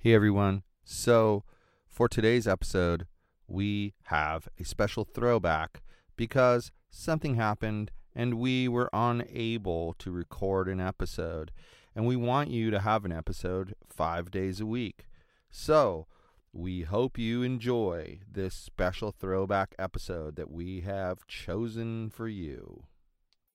Hey 0.00 0.14
everyone. 0.14 0.62
So, 0.84 1.42
for 1.88 2.08
today's 2.08 2.46
episode, 2.46 3.08
we 3.48 3.94
have 4.04 4.48
a 4.56 4.62
special 4.62 5.02
throwback 5.04 5.82
because 6.16 6.70
something 6.88 7.34
happened 7.34 7.90
and 8.14 8.34
we 8.34 8.68
were 8.68 8.90
unable 8.92 9.94
to 9.94 10.12
record 10.12 10.68
an 10.68 10.80
episode. 10.80 11.50
And 11.96 12.06
we 12.06 12.14
want 12.14 12.48
you 12.48 12.70
to 12.70 12.78
have 12.78 13.04
an 13.04 13.10
episode 13.10 13.74
five 13.88 14.30
days 14.30 14.60
a 14.60 14.66
week. 14.66 15.08
So, 15.50 16.06
we 16.52 16.82
hope 16.82 17.18
you 17.18 17.42
enjoy 17.42 18.20
this 18.30 18.54
special 18.54 19.10
throwback 19.10 19.74
episode 19.80 20.36
that 20.36 20.48
we 20.48 20.82
have 20.82 21.26
chosen 21.26 22.08
for 22.08 22.28
you. 22.28 22.84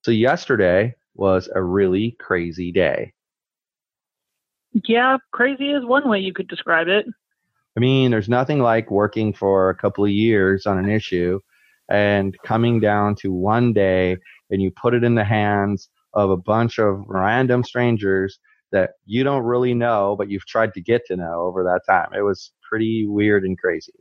So 0.02 0.12
yesterday 0.12 0.96
was 1.16 1.48
a 1.56 1.64
really 1.64 2.18
crazy 2.20 2.74
day. 2.74 3.14
Yeah, 4.88 5.18
crazy 5.32 5.72
is 5.72 5.86
one 5.86 6.08
way 6.10 6.20
you 6.20 6.34
could 6.34 6.48
describe 6.48 6.88
it. 6.88 7.06
I 7.76 7.80
mean, 7.80 8.12
there's 8.12 8.30
nothing 8.30 8.60
like 8.60 8.92
working 8.92 9.34
for 9.34 9.70
a 9.70 9.76
couple 9.76 10.04
of 10.04 10.12
years 10.12 10.66
on 10.66 10.78
an 10.78 10.90
issue 10.90 11.40
and 11.90 12.36
coming 12.44 12.80
down 12.80 13.16
to 13.16 13.32
one 13.34 13.74
day 13.74 14.18
and 14.50 14.62
you 14.62 14.72
put 14.72 14.94
it 14.94 15.04
in 15.04 15.16
the 15.16 15.24
hands 15.24 15.90
of 16.14 16.30
a 16.30 16.38
bunch 16.38 16.80
of 16.80 17.04
random 17.08 17.64
strangers 17.64 18.40
that 18.72 18.92
you 19.06 19.24
don't 19.24 19.44
really 19.44 19.74
know, 19.74 20.16
but 20.18 20.30
you've 20.30 20.46
tried 20.46 20.74
to 20.74 20.82
get 20.82 21.06
to 21.08 21.16
know 21.16 21.42
over 21.42 21.64
that 21.64 21.82
time. 21.88 22.10
It 22.16 22.22
was 22.22 22.52
pretty 22.68 23.06
weird 23.08 23.44
and 23.44 23.58
crazy. 23.58 23.94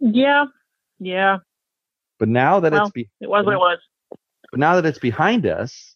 Yeah, 0.00 0.46
yeah. 0.98 1.38
But 2.18 2.28
now 2.28 2.60
that 2.60 2.72
Well, 2.72 2.82
it's 2.84 2.92
be- 2.92 3.10
It 3.20 3.28
was 3.28 3.44
what 3.44 3.54
it 3.54 3.58
was. 3.58 3.78
But 4.50 4.60
now 4.60 4.76
that 4.76 4.86
it's 4.86 4.98
behind 4.98 5.46
us, 5.46 5.87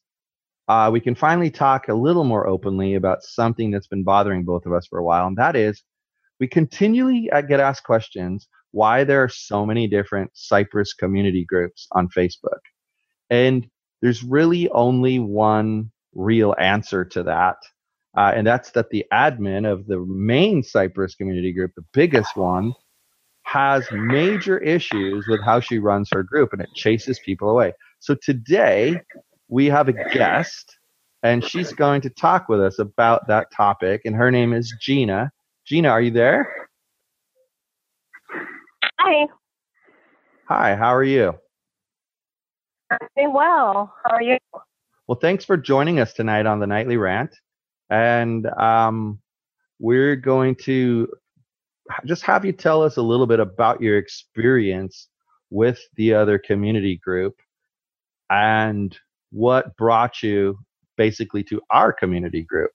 uh, 0.73 0.91
we 0.91 1.01
can 1.01 1.15
finally 1.15 1.51
talk 1.51 1.89
a 1.89 1.95
little 1.95 2.25
more 2.25 2.47
openly 2.47 2.95
about 2.95 3.23
something 3.23 3.71
that's 3.71 3.89
been 3.89 4.05
bothering 4.05 4.43
both 4.43 4.65
of 4.65 4.73
us 4.73 4.87
for 4.87 4.99
a 4.99 5.05
while, 5.05 5.27
and 5.27 5.37
that 5.37 5.55
is 5.55 5.83
we 6.41 6.49
continually 6.49 7.31
uh, 7.31 7.43
get 7.43 7.61
asked 7.61 7.85
questions 7.85 8.49
why 8.71 9.05
there 9.05 9.23
are 9.23 9.29
so 9.29 9.67
many 9.67 9.87
different 9.87 10.31
Cypress 10.33 10.95
community 10.95 11.45
groups 11.45 11.87
on 11.93 12.09
Facebook. 12.09 12.63
And 13.29 13.69
there's 14.01 14.23
really 14.23 14.71
only 14.71 15.19
one 15.19 15.91
real 16.15 16.55
answer 16.59 17.05
to 17.05 17.23
that. 17.25 17.57
Uh, 18.17 18.33
and 18.35 18.47
that's 18.47 18.71
that 18.71 18.89
the 18.89 19.05
admin 19.13 19.71
of 19.71 19.87
the 19.87 19.99
main 20.09 20.63
Cypress 20.63 21.15
community 21.15 21.53
group, 21.53 21.73
the 21.77 21.85
biggest 21.93 22.35
one, 22.35 22.73
has 23.43 23.87
major 23.93 24.57
issues 24.57 25.27
with 25.29 25.43
how 25.45 25.61
she 25.61 25.79
runs 25.79 26.09
her 26.15 26.23
group 26.23 26.55
and 26.55 26.63
it 26.63 26.71
chases 26.75 27.19
people 27.19 27.51
away. 27.51 27.75
So 28.01 28.17
today 28.23 29.03
we 29.53 29.67
have 29.67 29.87
a 29.87 29.93
guest 29.93 30.79
and 31.23 31.45
she's 31.45 31.75
going 31.75 32.01
to 32.01 32.09
talk 32.09 32.49
with 32.49 32.59
us 32.59 32.79
about 32.79 33.29
that 33.29 33.53
topic 33.55 34.01
and 34.07 34.17
her 34.17 34.31
name 34.31 34.55
is 34.55 34.75
Gina. 34.81 35.31
Gina, 35.67 35.91
are 35.91 36.01
you 36.01 36.11
there? 36.11 36.69
Hi, 38.99 39.27
Hi, 40.49 40.75
how 40.75 40.95
are 40.95 41.05
you? 41.05 41.35
I'm 42.91 42.99
doing 43.15 43.35
well. 43.35 43.95
How 44.03 44.15
are 44.15 44.23
you? 44.23 44.39
Well, 45.07 45.19
thanks 45.21 45.45
for 45.45 45.59
joining 45.59 46.01
us 46.01 46.15
tonight 46.15 46.47
on 46.47 46.59
the 46.59 46.67
Nightly 46.67 46.97
Rant. 46.97 47.37
And 47.91 48.47
um, 48.47 49.21
we're 49.79 50.17
going 50.17 50.55
to 50.63 51.09
just 52.07 52.23
have 52.23 52.47
you 52.47 52.53
tell 52.53 52.83
us 52.83 52.97
a 52.97 53.03
little 53.03 53.27
bit 53.27 53.39
about 53.39 53.83
your 53.83 53.99
experience 53.99 55.09
with 55.51 55.79
the 55.97 56.15
other 56.15 56.39
community 56.39 56.97
group 56.97 57.37
and 58.31 58.99
what 59.33 59.77
brought 59.77 60.23
you 60.23 60.59
basically 60.97 61.43
to 61.43 61.61
our 61.71 61.93
community 61.93 62.43
group. 62.43 62.71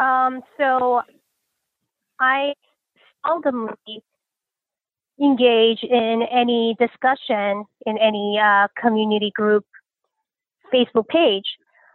Um, 0.00 0.42
so 0.58 1.02
I 2.20 2.52
seldomly 3.26 4.02
engage 5.20 5.82
in 5.82 6.22
any 6.30 6.76
discussion 6.78 7.64
in 7.86 7.98
any 7.98 8.38
uh, 8.42 8.68
community 8.80 9.32
group 9.34 9.64
Facebook 10.72 11.08
page, 11.08 11.46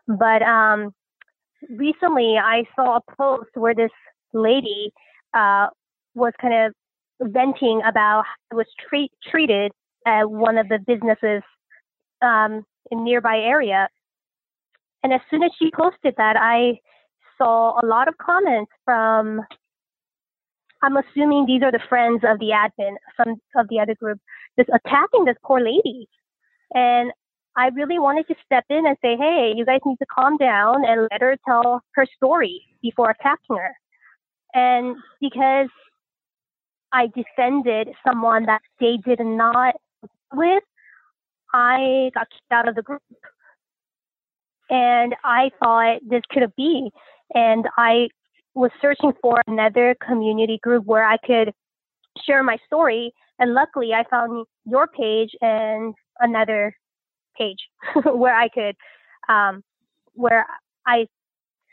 but 0.08 0.42
um, 0.42 0.94
recently 1.70 2.38
I 2.38 2.64
saw 2.76 2.98
a 2.98 3.16
post 3.18 3.50
where 3.56 3.76
this 3.76 3.92
lady 4.34 4.92
uh, 5.34 5.68
was 6.16 6.34
kind 6.42 6.54
of 6.54 6.74
venting 7.32 7.82
about 7.86 8.24
how 8.26 8.58
was 8.58 8.68
treat- 8.88 9.12
treated 9.30 9.72
at 10.08 10.30
one 10.30 10.58
of 10.58 10.70
the 10.70 10.80
businesses 10.80 11.44
um, 12.22 12.66
in 12.92 13.04
nearby 13.04 13.38
area. 13.38 13.88
And 15.04 15.14
as 15.14 15.22
soon 15.30 15.44
as 15.44 15.52
she 15.58 15.72
posted 15.72 16.16
that, 16.18 16.36
I 16.38 16.80
saw 17.38 17.80
a 17.82 17.86
lot 17.86 18.08
of 18.08 18.18
comments 18.18 18.72
from 18.86 19.42
I'm 20.82 20.96
assuming 20.98 21.46
these 21.46 21.62
are 21.62 21.72
the 21.72 21.80
friends 21.90 22.22
of 22.24 22.40
the 22.40 22.52
admin, 22.52 22.96
some 23.18 23.36
of 23.56 23.68
the 23.70 23.80
other 23.80 23.96
group, 23.96 24.20
just 24.58 24.70
attacking 24.74 25.26
this 25.26 25.36
poor 25.44 25.60
lady. 25.60 26.08
And 26.74 27.12
I 27.56 27.68
really 27.70 28.00
wanted 28.00 28.28
to 28.28 28.36
step 28.46 28.64
in 28.70 28.86
and 28.86 28.96
say, 29.02 29.18
hey, 29.18 29.54
you 29.56 29.66
guys 29.66 29.82
need 29.86 29.98
to 29.98 30.06
calm 30.06 30.38
down 30.38 30.86
and 30.86 31.08
let 31.12 31.22
her 31.22 31.36
tell 31.46 31.82
her 31.96 32.06
story 32.16 32.62
before 32.82 33.10
attacking 33.10 33.58
her. 33.58 33.72
And 34.54 34.96
because 35.20 35.68
I 36.94 37.08
defended 37.08 37.90
someone 38.08 38.46
that 38.46 38.62
they 38.80 38.98
did 38.98 39.20
not 39.20 39.76
with, 40.34 40.64
I 41.54 42.12
got 42.14 42.30
kicked 42.30 42.52
out 42.52 42.68
of 42.68 42.76
the 42.76 42.82
group. 42.82 43.02
And 44.70 45.16
I 45.24 45.50
thought 45.64 46.00
this 46.08 46.22
could 46.30 46.44
be. 46.56 46.92
And 47.34 47.66
I 47.78 48.10
was 48.54 48.72
searching 48.82 49.14
for 49.22 49.42
another 49.48 49.96
community 50.06 50.60
group 50.62 50.86
where 50.86 51.04
I 51.04 51.18
could 51.18 51.54
share 52.26 52.44
my 52.44 52.58
story. 52.66 53.14
And 53.40 53.54
luckily, 53.54 53.94
I 53.94 54.04
found 54.10 54.46
your 54.66 54.88
page 54.88 55.32
and 55.42 55.96
another 56.20 56.76
page 57.38 57.58
where 58.04 58.36
I 58.36 58.50
could, 58.50 58.76
um, 59.28 59.64
where 60.14 60.46
I 60.86 61.08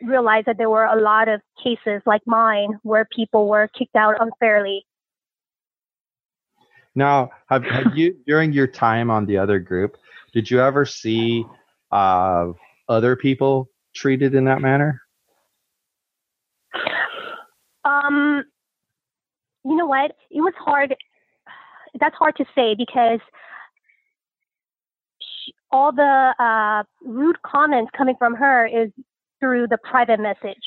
realized 0.03 0.47
that 0.47 0.59
there 0.59 0.71
were 0.71 0.85
a 0.85 1.01
lot 1.01 1.29
of 1.29 1.41
cases 1.63 2.03
like 2.07 2.23
mine 2.27 2.79
where 2.83 3.07
people 3.15 3.49
were 3.49 3.69
kicked 3.77 3.97
out 3.97 4.15
unfairly. 4.21 4.85
Now, 6.97 7.31
have, 7.49 7.63
have 7.65 7.97
you, 7.97 8.17
during 8.27 8.53
your 8.53 8.67
time 8.67 9.11
on 9.11 9.27
the 9.27 9.37
other 9.39 9.61
group, 9.61 9.97
did 10.33 10.51
you 10.51 10.61
ever 10.61 10.85
see 10.85 11.45
uh, 11.93 12.49
other 12.89 13.15
people 13.15 13.71
treated 13.95 14.35
in 14.35 14.45
that 14.47 14.61
manner? 14.61 15.01
Um, 17.85 18.45
you 19.65 19.77
know 19.77 19.87
what? 19.87 20.17
It 20.31 20.41
was 20.41 20.55
hard. 20.59 20.97
That's 22.01 22.17
hard 22.17 22.37
to 22.37 22.45
say 22.55 22.75
because 22.75 23.21
she, 25.21 25.55
all 25.71 25.93
the 25.93 26.35
uh, 26.39 26.83
rude 27.05 27.41
comments 27.43 27.91
coming 27.97 28.17
from 28.19 28.35
her 28.35 28.67
is 28.67 28.91
through 29.41 29.69
the 29.69 29.79
private 29.79 30.19
message. 30.19 30.63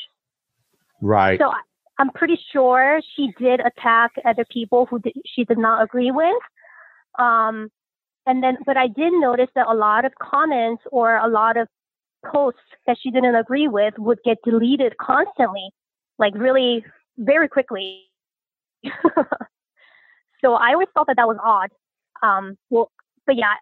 Right. 1.02 1.38
So 1.38 1.52
I'm 2.00 2.10
pretty 2.12 2.40
sure 2.50 3.00
she 3.14 3.30
did 3.38 3.60
attack 3.60 4.12
other 4.24 4.46
people 4.50 4.86
who 4.86 5.00
did, 5.00 5.12
she 5.26 5.44
did 5.44 5.58
not 5.58 5.82
agree 5.84 6.10
with. 6.10 6.42
Um, 7.18 7.70
and 8.26 8.42
then, 8.42 8.56
but 8.64 8.78
I 8.78 8.86
did 8.86 9.12
notice 9.12 9.48
that 9.54 9.66
a 9.68 9.74
lot 9.74 10.06
of 10.06 10.12
comments 10.14 10.82
or 10.90 11.16
a 11.16 11.28
lot 11.28 11.58
of 11.58 11.68
posts 12.24 12.60
that 12.86 12.96
she 13.02 13.10
didn't 13.10 13.34
agree 13.34 13.68
with 13.68 13.92
would 13.98 14.18
get 14.24 14.38
deleted 14.44 14.96
constantly, 14.98 15.68
like 16.18 16.32
really 16.34 16.86
very 17.18 17.48
quickly. 17.48 18.04
so 20.40 20.54
I 20.54 20.72
always 20.72 20.88
thought 20.94 21.06
that 21.08 21.16
that 21.16 21.28
was 21.28 21.36
odd. 21.44 21.68
Um, 22.26 22.56
well, 22.70 22.90
but 23.26 23.36
yeah. 23.36 23.54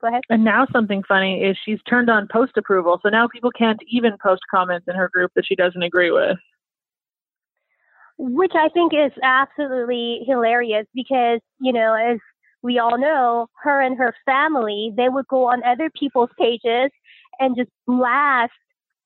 Go 0.00 0.08
ahead. 0.08 0.22
And 0.30 0.44
now 0.44 0.68
something 0.72 1.02
funny 1.08 1.42
is 1.42 1.56
she's 1.64 1.80
turned 1.88 2.08
on 2.08 2.28
post 2.30 2.52
approval, 2.56 3.00
so 3.02 3.08
now 3.08 3.26
people 3.26 3.50
can't 3.50 3.80
even 3.90 4.12
post 4.22 4.42
comments 4.48 4.86
in 4.86 4.94
her 4.94 5.10
group 5.12 5.32
that 5.34 5.44
she 5.44 5.56
doesn't 5.56 5.82
agree 5.82 6.12
with. 6.12 6.38
Which 8.18 8.52
I 8.54 8.68
think 8.68 8.92
is 8.94 9.12
absolutely 9.22 10.20
hilarious 10.26 10.86
because, 10.94 11.40
you 11.60 11.72
know, 11.72 11.94
as 11.94 12.18
we 12.62 12.78
all 12.78 12.98
know, 12.98 13.48
her 13.62 13.80
and 13.80 13.98
her 13.98 14.14
family, 14.24 14.92
they 14.96 15.08
would 15.08 15.26
go 15.28 15.48
on 15.50 15.62
other 15.64 15.90
people's 15.90 16.30
pages 16.38 16.90
and 17.38 17.56
just 17.56 17.70
blast 17.86 18.52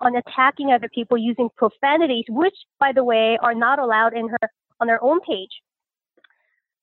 on 0.00 0.14
attacking 0.14 0.70
other 0.70 0.88
people 0.94 1.18
using 1.18 1.48
profanities, 1.56 2.24
which, 2.28 2.54
by 2.78 2.92
the 2.92 3.02
way, 3.02 3.38
are 3.42 3.54
not 3.54 3.78
allowed 3.78 4.16
in 4.16 4.28
her 4.28 4.50
on 4.80 4.88
her 4.88 5.02
own 5.02 5.20
page. 5.20 5.50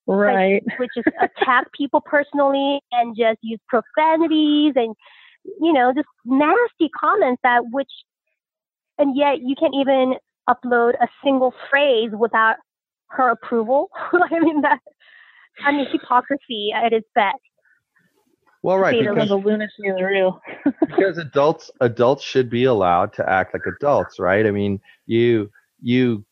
Right. 0.08 0.62
Like, 0.66 0.80
which 0.80 0.92
is 0.96 1.06
attack 1.22 1.68
people 1.74 2.02
personally 2.02 2.80
and 2.92 3.16
just 3.16 3.40
use 3.42 3.60
profanities 3.68 4.74
and 4.76 4.96
you 5.62 5.72
know 5.72 5.94
just 5.94 6.08
nasty 6.26 6.90
comments 7.00 7.40
that 7.44 7.62
which 7.72 7.92
and 8.98 9.16
yet 9.16 9.40
you 9.42 9.56
can't 9.60 9.76
even 9.76 10.16
upload 10.50 10.94
a 11.02 11.08
single 11.24 11.54
phrase 11.70 12.12
without 12.18 12.56
her 13.10 13.30
approval. 13.30 13.90
I 14.14 14.40
mean 14.40 14.62
that 14.62 14.80
I 15.66 15.72
mean 15.72 15.88
hypocrisy 15.92 16.72
at 16.74 16.94
its 16.94 17.08
best. 17.16 17.38
Well, 18.62 18.80
right, 18.80 19.04
the 19.06 19.14
because, 19.14 19.30
the 19.30 19.36
lunacy 19.36 19.84
is 19.84 20.02
real. 20.02 20.42
because 20.88 21.20
adults 21.20 21.70
adults 21.82 22.24
should 22.24 22.50
be 22.50 22.64
allowed 22.64 23.14
to 23.14 23.30
act 23.30 23.54
like 23.54 23.62
adults, 23.68 24.18
right? 24.20 24.46
I 24.46 24.52
mean, 24.52 24.80
you 25.06 25.52
you 25.82 26.26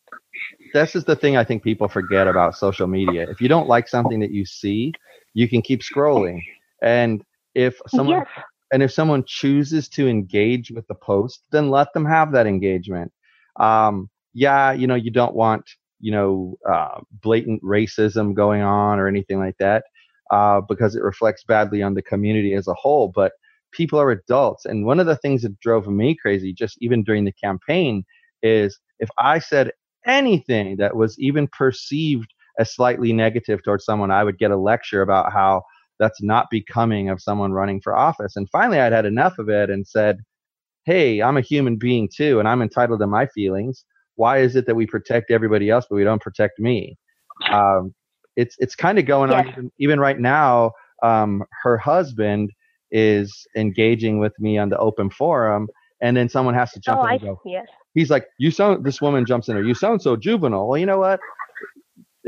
this 0.74 0.96
is 0.96 1.06
the 1.06 1.16
thing 1.16 1.38
I 1.38 1.44
think 1.44 1.64
people 1.64 1.88
forget 1.88 2.28
about 2.28 2.56
social 2.56 2.88
media. 2.88 3.30
If 3.30 3.40
you 3.40 3.48
don't 3.48 3.68
like 3.68 3.88
something 3.88 4.20
that 4.22 4.32
you 4.32 4.46
see, 4.46 4.94
you 5.36 5.48
can 5.48 5.62
keep 5.62 5.82
scrolling. 5.82 6.42
And 6.82 7.24
if 7.54 7.80
someone 7.88 8.20
yes. 8.20 8.46
and 8.72 8.82
if 8.82 8.92
someone 8.92 9.24
chooses 9.28 9.88
to 9.90 10.08
engage 10.08 10.72
with 10.72 10.88
the 10.88 10.96
post, 10.96 11.44
then 11.52 11.70
let 11.70 11.94
them 11.94 12.06
have 12.06 12.32
that 12.32 12.48
engagement. 12.48 13.12
Um, 13.58 14.10
yeah, 14.34 14.72
you 14.72 14.88
know, 14.88 14.96
you 14.96 15.12
don't 15.12 15.36
want 15.36 15.70
you 16.00 16.12
know 16.12 16.58
uh, 16.70 17.00
blatant 17.22 17.64
racism 17.64 18.34
going 18.34 18.62
on 18.62 19.00
or 19.00 19.08
anything 19.08 19.40
like 19.40 19.56
that 19.60 19.84
uh, 20.32 20.62
because 20.62 20.96
it 20.96 21.04
reflects 21.04 21.44
badly 21.44 21.82
on 21.82 21.94
the 21.94 22.02
community 22.02 22.54
as 22.54 22.68
a 22.68 22.74
whole. 22.74 23.12
But 23.14 23.34
people 23.72 24.00
are 24.00 24.12
adults, 24.12 24.66
and 24.66 24.86
one 24.86 25.00
of 25.00 25.06
the 25.06 25.18
things 25.18 25.42
that 25.44 25.60
drove 25.60 25.88
me 25.88 26.16
crazy, 26.16 26.54
just 26.54 26.78
even 26.82 27.04
during 27.04 27.26
the 27.26 27.34
campaign, 27.34 28.04
is 28.42 28.80
if 29.00 29.10
I 29.18 29.40
said 29.40 29.72
anything 30.06 30.78
that 30.78 30.96
was 30.96 31.18
even 31.20 31.48
perceived 31.48 32.34
as 32.60 32.74
slightly 32.74 33.14
negative 33.14 33.64
towards 33.64 33.86
someone, 33.86 34.12
I 34.12 34.24
would 34.24 34.38
get 34.38 34.52
a 34.52 34.58
lecture 34.58 35.02
about 35.02 35.32
how 35.34 35.64
that's 36.00 36.22
not 36.22 36.48
becoming 36.52 37.10
of 37.10 37.22
someone 37.22 37.54
running 37.54 37.82
for 37.82 37.96
office. 37.96 38.36
And 38.36 38.50
finally, 38.50 38.80
I'd 38.80 38.92
had 38.92 39.06
enough 39.06 39.38
of 39.40 39.50
it 39.50 39.70
and 39.70 39.88
said, 39.88 40.18
Hey, 40.86 41.22
I'm 41.22 41.38
a 41.38 41.42
human 41.42 41.78
being 41.78 42.10
too, 42.14 42.40
and 42.40 42.48
I'm 42.48 42.62
entitled 42.62 43.00
to 43.00 43.08
my 43.08 43.26
feelings. 43.28 43.86
Why 44.16 44.40
is 44.40 44.56
it 44.56 44.66
that 44.66 44.76
we 44.76 44.86
protect 44.86 45.32
everybody 45.32 45.70
else, 45.70 45.86
but 45.90 45.96
we 45.96 46.04
don't 46.04 46.22
protect 46.22 46.60
me? 46.60 46.98
Um, 47.52 47.94
it's 48.36 48.56
it's 48.60 48.76
kind 48.76 49.00
of 49.00 49.06
going 49.06 49.32
on 49.32 49.48
even, 49.48 49.72
even 49.80 50.00
right 50.00 50.20
now. 50.20 50.72
Um, 51.02 51.44
her 51.64 51.78
husband 51.78 52.52
is 52.92 53.48
engaging 53.56 54.20
with 54.20 54.34
me 54.40 54.58
on 54.58 54.70
the 54.70 54.78
open 54.78 55.10
forum, 55.10 55.68
and 56.02 56.16
then 56.16 56.30
someone 56.30 56.54
has 56.54 56.72
to 56.74 56.80
jump 56.80 57.00
Oh, 57.00 57.04
in 57.04 57.10
I 57.10 57.14
and 57.14 57.22
go, 57.22 57.42
yes. 57.46 57.68
he's 57.94 58.10
like, 58.10 58.28
"You 58.38 58.52
sound." 58.52 58.86
This 58.86 59.02
woman 59.02 59.26
jumps 59.26 59.48
in 59.48 59.56
there. 59.56 59.64
You 59.64 59.74
sound 59.74 60.02
so 60.02 60.16
juvenile. 60.16 60.68
Well, 60.68 60.78
you 60.78 60.86
know 60.86 61.00
what? 61.00 61.20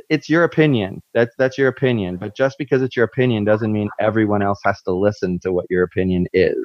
It's 0.09 0.29
your 0.29 0.43
opinion. 0.43 1.01
That's 1.13 1.33
that's 1.37 1.57
your 1.57 1.67
opinion. 1.67 2.17
But 2.17 2.35
just 2.35 2.57
because 2.57 2.81
it's 2.81 2.95
your 2.95 3.05
opinion 3.05 3.43
doesn't 3.45 3.71
mean 3.71 3.89
everyone 3.99 4.41
else 4.41 4.59
has 4.63 4.81
to 4.83 4.91
listen 4.91 5.39
to 5.39 5.51
what 5.51 5.65
your 5.69 5.83
opinion 5.83 6.27
is. 6.33 6.57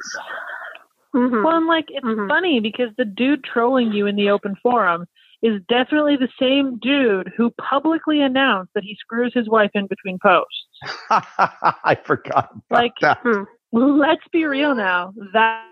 Mhm. 1.15 1.43
Well, 1.43 1.57
and 1.57 1.67
like 1.67 1.85
it's 1.89 2.05
Mhm. 2.05 2.27
funny 2.29 2.59
because 2.59 2.89
the 2.97 3.05
dude 3.05 3.43
trolling 3.43 3.91
you 3.91 4.07
in 4.07 4.15
the 4.15 4.29
open 4.29 4.55
forum 4.61 5.05
is 5.41 5.61
definitely 5.67 6.15
the 6.15 6.29
same 6.39 6.77
dude 6.79 7.31
who 7.35 7.49
publicly 7.51 8.21
announced 8.21 8.71
that 8.75 8.83
he 8.83 8.95
screws 8.95 9.33
his 9.33 9.49
wife 9.49 9.71
in 9.73 9.87
between 9.87 10.19
posts. 10.19 10.67
I 11.09 11.97
forgot 12.05 12.51
about 12.51 12.63
Like- 12.69 12.93
that. 13.01 13.19
Hmm. 13.23 13.43
Let's 13.73 14.27
be 14.31 14.45
real 14.45 14.75
now. 14.75 15.13
That 15.33 15.65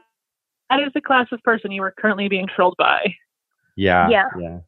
that 0.70 0.80
is 0.82 0.92
the 0.94 1.02
class 1.02 1.28
of 1.32 1.42
person 1.44 1.72
you 1.72 1.82
are 1.84 1.92
currently 2.00 2.28
being 2.30 2.48
trolled 2.48 2.76
by. 2.78 3.14
Yeah. 3.76 4.08
Yeah. 4.10 4.30
Yeah. 4.40 4.60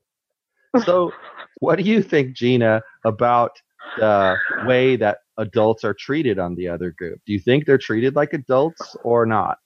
So, 0.86 1.12
what 1.60 1.76
do 1.78 1.84
you 1.84 2.02
think, 2.02 2.34
Gina, 2.34 2.82
about 3.04 3.52
the 3.98 4.38
way 4.66 4.96
that 4.96 5.18
adults 5.38 5.84
are 5.84 5.94
treated 5.94 6.40
on 6.40 6.56
the 6.56 6.70
other 6.70 6.92
group? 6.92 7.20
Do 7.26 7.34
you 7.34 7.40
think 7.40 7.66
they're 7.66 7.78
treated 7.78 8.16
like 8.16 8.32
adults 8.34 8.96
or 9.04 9.26
not? 9.26 9.58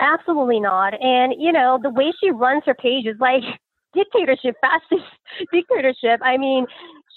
Absolutely 0.00 0.60
not. 0.60 0.94
And 1.00 1.34
you 1.38 1.52
know, 1.52 1.78
the 1.82 1.90
way 1.90 2.12
she 2.20 2.30
runs 2.30 2.62
her 2.66 2.74
page 2.74 3.06
is 3.06 3.16
like 3.20 3.42
dictatorship, 3.94 4.56
fascist 4.60 5.08
dictatorship. 5.52 6.20
I 6.24 6.38
mean, 6.38 6.66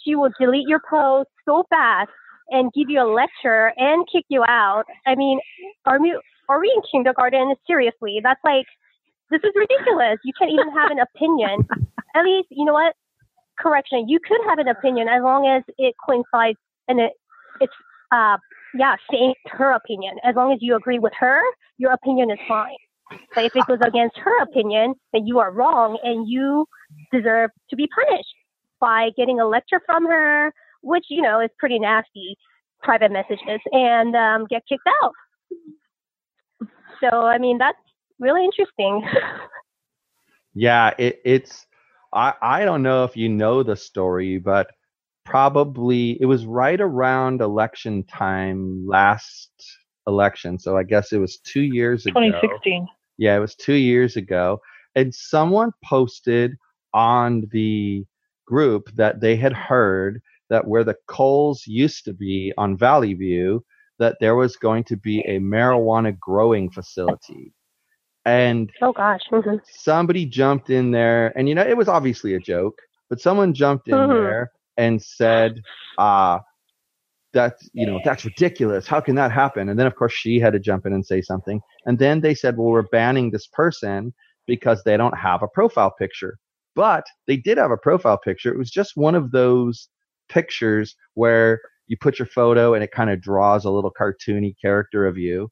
she 0.03 0.15
will 0.15 0.31
delete 0.39 0.67
your 0.67 0.81
post 0.89 1.29
so 1.45 1.65
fast 1.69 2.09
and 2.49 2.71
give 2.73 2.89
you 2.89 3.01
a 3.01 3.07
lecture 3.09 3.73
and 3.77 4.05
kick 4.11 4.25
you 4.29 4.43
out. 4.47 4.83
I 5.07 5.15
mean, 5.15 5.39
are 5.85 5.99
we 6.01 6.17
are 6.49 6.59
we 6.59 6.71
in 6.75 6.81
kindergarten? 6.91 7.55
Seriously, 7.65 8.19
that's 8.23 8.41
like 8.43 8.65
this 9.31 9.41
is 9.43 9.51
ridiculous. 9.55 10.19
You 10.23 10.33
can't 10.37 10.51
even 10.51 10.71
have 10.73 10.91
an 10.91 10.99
opinion. 11.15 11.65
At 12.15 12.23
least, 12.25 12.47
you 12.51 12.65
know 12.65 12.73
what? 12.73 12.95
Correction, 13.59 14.07
you 14.09 14.19
could 14.27 14.39
have 14.47 14.59
an 14.59 14.67
opinion 14.67 15.07
as 15.07 15.21
long 15.23 15.47
as 15.47 15.63
it 15.77 15.95
coincides 16.05 16.59
and 16.87 16.99
it 16.99 17.13
it's 17.61 17.73
uh 18.11 18.37
yeah, 18.73 18.95
saying 19.11 19.33
her 19.47 19.71
opinion. 19.71 20.17
As 20.23 20.35
long 20.35 20.51
as 20.51 20.59
you 20.61 20.75
agree 20.75 20.99
with 20.99 21.13
her, 21.19 21.41
your 21.77 21.91
opinion 21.91 22.31
is 22.31 22.39
fine. 22.47 22.75
But 23.35 23.45
if 23.45 23.55
it 23.55 23.65
goes 23.67 23.79
against 23.85 24.17
her 24.17 24.41
opinion, 24.41 24.95
then 25.11 25.27
you 25.27 25.39
are 25.39 25.51
wrong 25.51 25.99
and 26.03 26.27
you 26.27 26.65
deserve 27.11 27.51
to 27.69 27.75
be 27.75 27.87
punished 27.87 28.33
by 28.79 29.11
getting 29.15 29.39
a 29.39 29.45
lecture 29.45 29.81
from 29.85 30.05
her, 30.05 30.53
which, 30.81 31.05
you 31.09 31.21
know, 31.21 31.39
is 31.39 31.49
pretty 31.59 31.79
nasty, 31.79 32.35
private 32.81 33.11
messages, 33.11 33.61
and 33.71 34.15
um, 34.15 34.45
get 34.49 34.63
kicked 34.67 34.87
out. 35.03 35.13
So, 36.99 37.25
I 37.25 37.37
mean, 37.37 37.57
that's 37.57 37.77
really 38.19 38.43
interesting. 38.43 39.07
Yeah, 40.53 40.91
it, 40.97 41.19
it's. 41.25 41.65
I 42.13 42.33
I 42.41 42.65
don't 42.65 42.83
know 42.83 43.03
if 43.03 43.17
you 43.17 43.29
know 43.29 43.63
the 43.63 43.75
story, 43.75 44.37
but 44.37 44.67
probably 45.25 46.17
it 46.21 46.25
was 46.25 46.45
right 46.45 46.79
around 46.79 47.41
election 47.41 48.03
time 48.03 48.85
last 48.87 49.51
election. 50.07 50.59
So 50.59 50.77
I 50.77 50.83
guess 50.83 51.11
it 51.11 51.19
was 51.19 51.37
two 51.39 51.61
years 51.61 52.05
ago. 52.05 52.21
2016. 52.21 52.87
Yeah, 53.17 53.35
it 53.37 53.39
was 53.39 53.55
two 53.55 53.75
years 53.75 54.15
ago. 54.17 54.59
And 54.95 55.13
someone 55.13 55.71
posted 55.83 56.55
on 56.93 57.47
the 57.51 58.05
group 58.45 58.89
that 58.95 59.21
they 59.21 59.35
had 59.35 59.53
heard 59.53 60.21
that 60.49 60.67
where 60.67 60.83
the 60.83 60.95
Coles 61.07 61.63
used 61.65 62.05
to 62.05 62.13
be 62.13 62.53
on 62.57 62.77
Valley 62.77 63.13
View, 63.13 63.63
that 63.99 64.17
there 64.19 64.35
was 64.35 64.55
going 64.57 64.83
to 64.85 64.97
be 64.97 65.21
a 65.21 65.39
marijuana 65.39 66.17
growing 66.19 66.69
facility. 66.69 67.53
And 68.25 68.71
oh, 68.81 68.91
gosh. 68.93 69.21
hmm 69.29 69.55
somebody 69.65 70.25
jumped 70.25 70.69
in 70.69 70.91
there, 70.91 71.37
and 71.37 71.47
you 71.49 71.55
know, 71.55 71.65
it 71.65 71.77
was 71.77 71.87
obviously 71.87 72.35
a 72.35 72.39
joke, 72.39 72.77
but 73.09 73.19
someone 73.19 73.53
jumped 73.53 73.87
in 73.87 73.95
Mhm. 73.95 74.09
there 74.09 74.51
and 74.77 75.01
said, 75.01 75.63
uh, 75.97 76.39
that's 77.33 77.69
you 77.73 77.85
know 77.85 77.99
that's 78.03 78.25
ridiculous. 78.25 78.87
How 78.87 78.99
can 79.01 79.15
that 79.15 79.31
happen? 79.31 79.69
And 79.69 79.79
then 79.79 79.87
of 79.87 79.95
course 79.95 80.13
she 80.13 80.39
had 80.39 80.53
to 80.53 80.59
jump 80.59 80.85
in 80.85 80.93
and 80.93 81.05
say 81.05 81.21
something. 81.21 81.61
And 81.85 81.99
then 81.99 82.21
they 82.21 82.35
said 82.35 82.57
well 82.57 82.67
we're 82.69 82.83
banning 82.83 83.31
this 83.31 83.47
person 83.47 84.13
because 84.47 84.83
they 84.83 84.97
don't 84.97 85.17
have 85.17 85.41
a 85.43 85.47
profile 85.47 85.91
picture. 85.97 86.37
But 86.75 87.05
they 87.27 87.37
did 87.37 87.57
have 87.57 87.71
a 87.71 87.77
profile 87.77 88.17
picture. 88.17 88.51
It 88.53 88.57
was 88.57 88.71
just 88.71 88.95
one 88.95 89.15
of 89.15 89.31
those 89.31 89.89
pictures 90.29 90.95
where 91.15 91.59
you 91.87 91.97
put 91.99 92.19
your 92.19 92.27
photo 92.27 92.73
and 92.73 92.83
it 92.83 92.91
kind 92.91 93.09
of 93.09 93.21
draws 93.21 93.65
a 93.65 93.71
little 93.71 93.91
cartoony 93.99 94.53
character 94.61 95.05
of 95.07 95.17
you. 95.17 95.49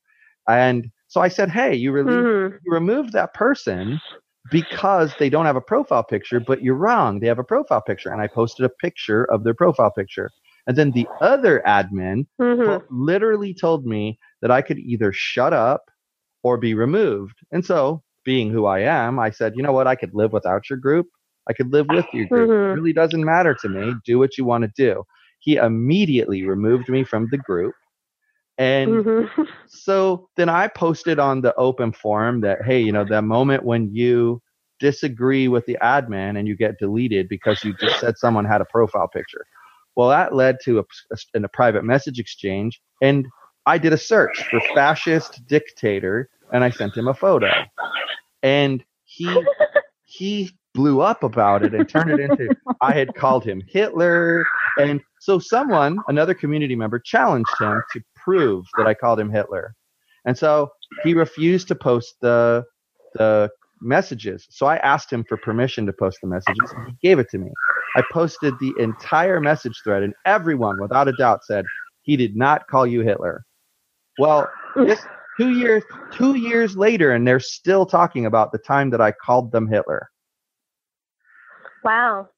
And 0.47 0.91
so 1.07 1.21
i 1.21 1.27
said 1.27 1.49
hey 1.51 1.75
you 1.75 1.91
really 1.91 2.29
hmm 2.29 2.57
you 2.63 2.73
removed 2.73 3.13
that 3.13 3.33
person 3.33 4.01
because 4.49 5.13
they 5.19 5.29
don't 5.29 5.45
have 5.45 5.55
a 5.55 5.61
profile 5.61 6.03
picture, 6.03 6.39
but 6.39 6.61
you're 6.61 6.75
wrong. 6.75 7.19
They 7.19 7.27
have 7.27 7.39
a 7.39 7.43
profile 7.43 7.81
picture. 7.81 8.11
And 8.11 8.21
I 8.21 8.27
posted 8.27 8.65
a 8.65 8.69
picture 8.69 9.25
of 9.31 9.43
their 9.43 9.53
profile 9.53 9.91
picture. 9.91 10.29
And 10.67 10.75
then 10.77 10.91
the 10.91 11.07
other 11.21 11.61
admin 11.65 12.25
hmm 12.39 12.77
literally 12.89 13.53
told 13.53 13.85
me 13.85 14.17
that 14.41 14.51
I 14.51 14.61
could 14.61 14.79
either 14.79 15.11
shut 15.13 15.53
up 15.53 15.83
or 16.43 16.57
be 16.57 16.73
removed. 16.73 17.35
And 17.51 17.65
so, 17.65 18.03
being 18.23 18.51
who 18.51 18.65
I 18.65 18.79
am, 18.79 19.19
I 19.19 19.29
said, 19.31 19.53
you 19.55 19.63
know 19.63 19.71
what? 19.71 19.87
I 19.87 19.95
could 19.95 20.13
live 20.13 20.31
without 20.33 20.69
your 20.69 20.77
group. 20.79 21.07
I 21.49 21.53
could 21.53 21.71
live 21.71 21.87
with 21.89 22.05
your 22.13 22.27
group. 22.27 22.51
Mhm. 22.51 22.73
It 22.73 22.77
really 22.77 22.93
doesn't 22.93 23.23
matter 23.25 23.55
to 23.61 23.69
me. 23.69 23.95
Do 24.05 24.19
what 24.19 24.37
you 24.37 24.45
want 24.45 24.63
to 24.63 24.71
do. 24.75 25.03
He 25.39 25.55
immediately 25.55 26.43
removed 26.45 26.89
me 26.89 27.03
from 27.03 27.27
the 27.29 27.37
group. 27.37 27.73
And 28.61 29.03
hmm 29.03 29.23
so 29.67 30.29
then 30.37 30.49
I 30.49 30.67
posted 30.67 31.17
on 31.17 31.41
the 31.41 31.55
open 31.55 31.91
forum 31.91 32.41
that, 32.41 32.63
hey, 32.63 32.79
you 32.79 32.91
know, 32.91 33.03
the 33.03 33.21
moment 33.21 33.63
when 33.65 33.91
you 33.91 34.41
disagree 34.79 35.47
with 35.47 35.65
the 35.65 35.77
admin 35.81 36.37
and 36.37 36.47
you 36.47 36.55
get 36.55 36.77
deleted 36.77 37.27
because 37.27 37.63
you 37.63 37.73
just 37.79 37.99
said 37.99 38.17
someone 38.17 38.45
had 38.45 38.61
a 38.61 38.65
profile 38.65 39.07
picture. 39.07 39.45
Well, 39.95 40.09
that 40.09 40.35
led 40.35 40.57
to 40.65 40.79
a, 40.79 40.83
a, 41.11 41.17
in 41.33 41.43
a 41.43 41.49
private 41.49 41.83
message 41.83 42.19
exchange, 42.19 42.79
and 43.01 43.25
I 43.65 43.77
did 43.77 43.93
a 43.93 43.97
search 43.97 44.43
for 44.49 44.59
fascist 44.75 45.41
dictator, 45.47 46.29
and 46.53 46.63
I 46.63 46.69
sent 46.69 46.95
him 46.95 47.07
a 47.07 47.13
photo, 47.13 47.51
and 48.43 48.83
he 49.05 49.43
he 50.05 50.51
blew 50.73 51.01
up 51.01 51.23
about 51.23 51.63
it 51.63 51.73
and 51.73 51.87
turned 51.89 52.09
it 52.09 52.19
into 52.19 52.49
I 52.81 52.93
had 52.93 53.15
called 53.15 53.43
him 53.43 53.61
Hitler, 53.67 54.45
and 54.79 55.01
so 55.19 55.39
someone, 55.39 55.99
another 56.07 56.33
community 56.33 56.75
member, 56.75 56.99
challenged 56.99 57.51
him 57.59 57.81
to 57.93 58.01
prove 58.23 58.65
that 58.77 58.87
I 58.87 58.93
called 58.93 59.19
him 59.19 59.31
Hitler. 59.31 59.75
And 60.25 60.37
so 60.37 60.71
he 61.03 61.13
refused 61.13 61.67
to 61.69 61.75
post 61.75 62.15
the 62.21 62.63
the 63.15 63.49
messages. 63.81 64.45
So 64.49 64.67
I 64.67 64.77
asked 64.77 65.11
him 65.11 65.23
for 65.27 65.37
permission 65.37 65.85
to 65.87 65.93
post 65.93 66.19
the 66.21 66.27
messages, 66.27 66.71
and 66.71 66.87
he 66.87 67.07
gave 67.07 67.19
it 67.19 67.29
to 67.31 67.37
me. 67.37 67.51
I 67.95 68.03
posted 68.11 68.53
the 68.59 68.73
entire 68.79 69.41
message 69.41 69.81
thread, 69.83 70.03
and 70.03 70.13
everyone, 70.25 70.79
without 70.79 71.07
a 71.07 71.13
doubt, 71.13 71.43
said 71.43 71.65
he 72.03 72.15
did 72.15 72.35
not 72.35 72.67
call 72.67 72.87
you 72.87 73.01
Hitler. 73.01 73.43
Well, 74.17 74.49
this 74.75 75.01
two 75.37 75.49
years 75.49 75.83
two 76.11 76.35
years 76.35 76.77
later, 76.77 77.11
and 77.11 77.27
they're 77.27 77.39
still 77.39 77.85
talking 77.85 78.25
about 78.25 78.51
the 78.51 78.59
time 78.59 78.91
that 78.91 79.01
I 79.01 79.11
called 79.11 79.51
them 79.51 79.67
Hitler. 79.67 80.09
Wow. 81.83 82.29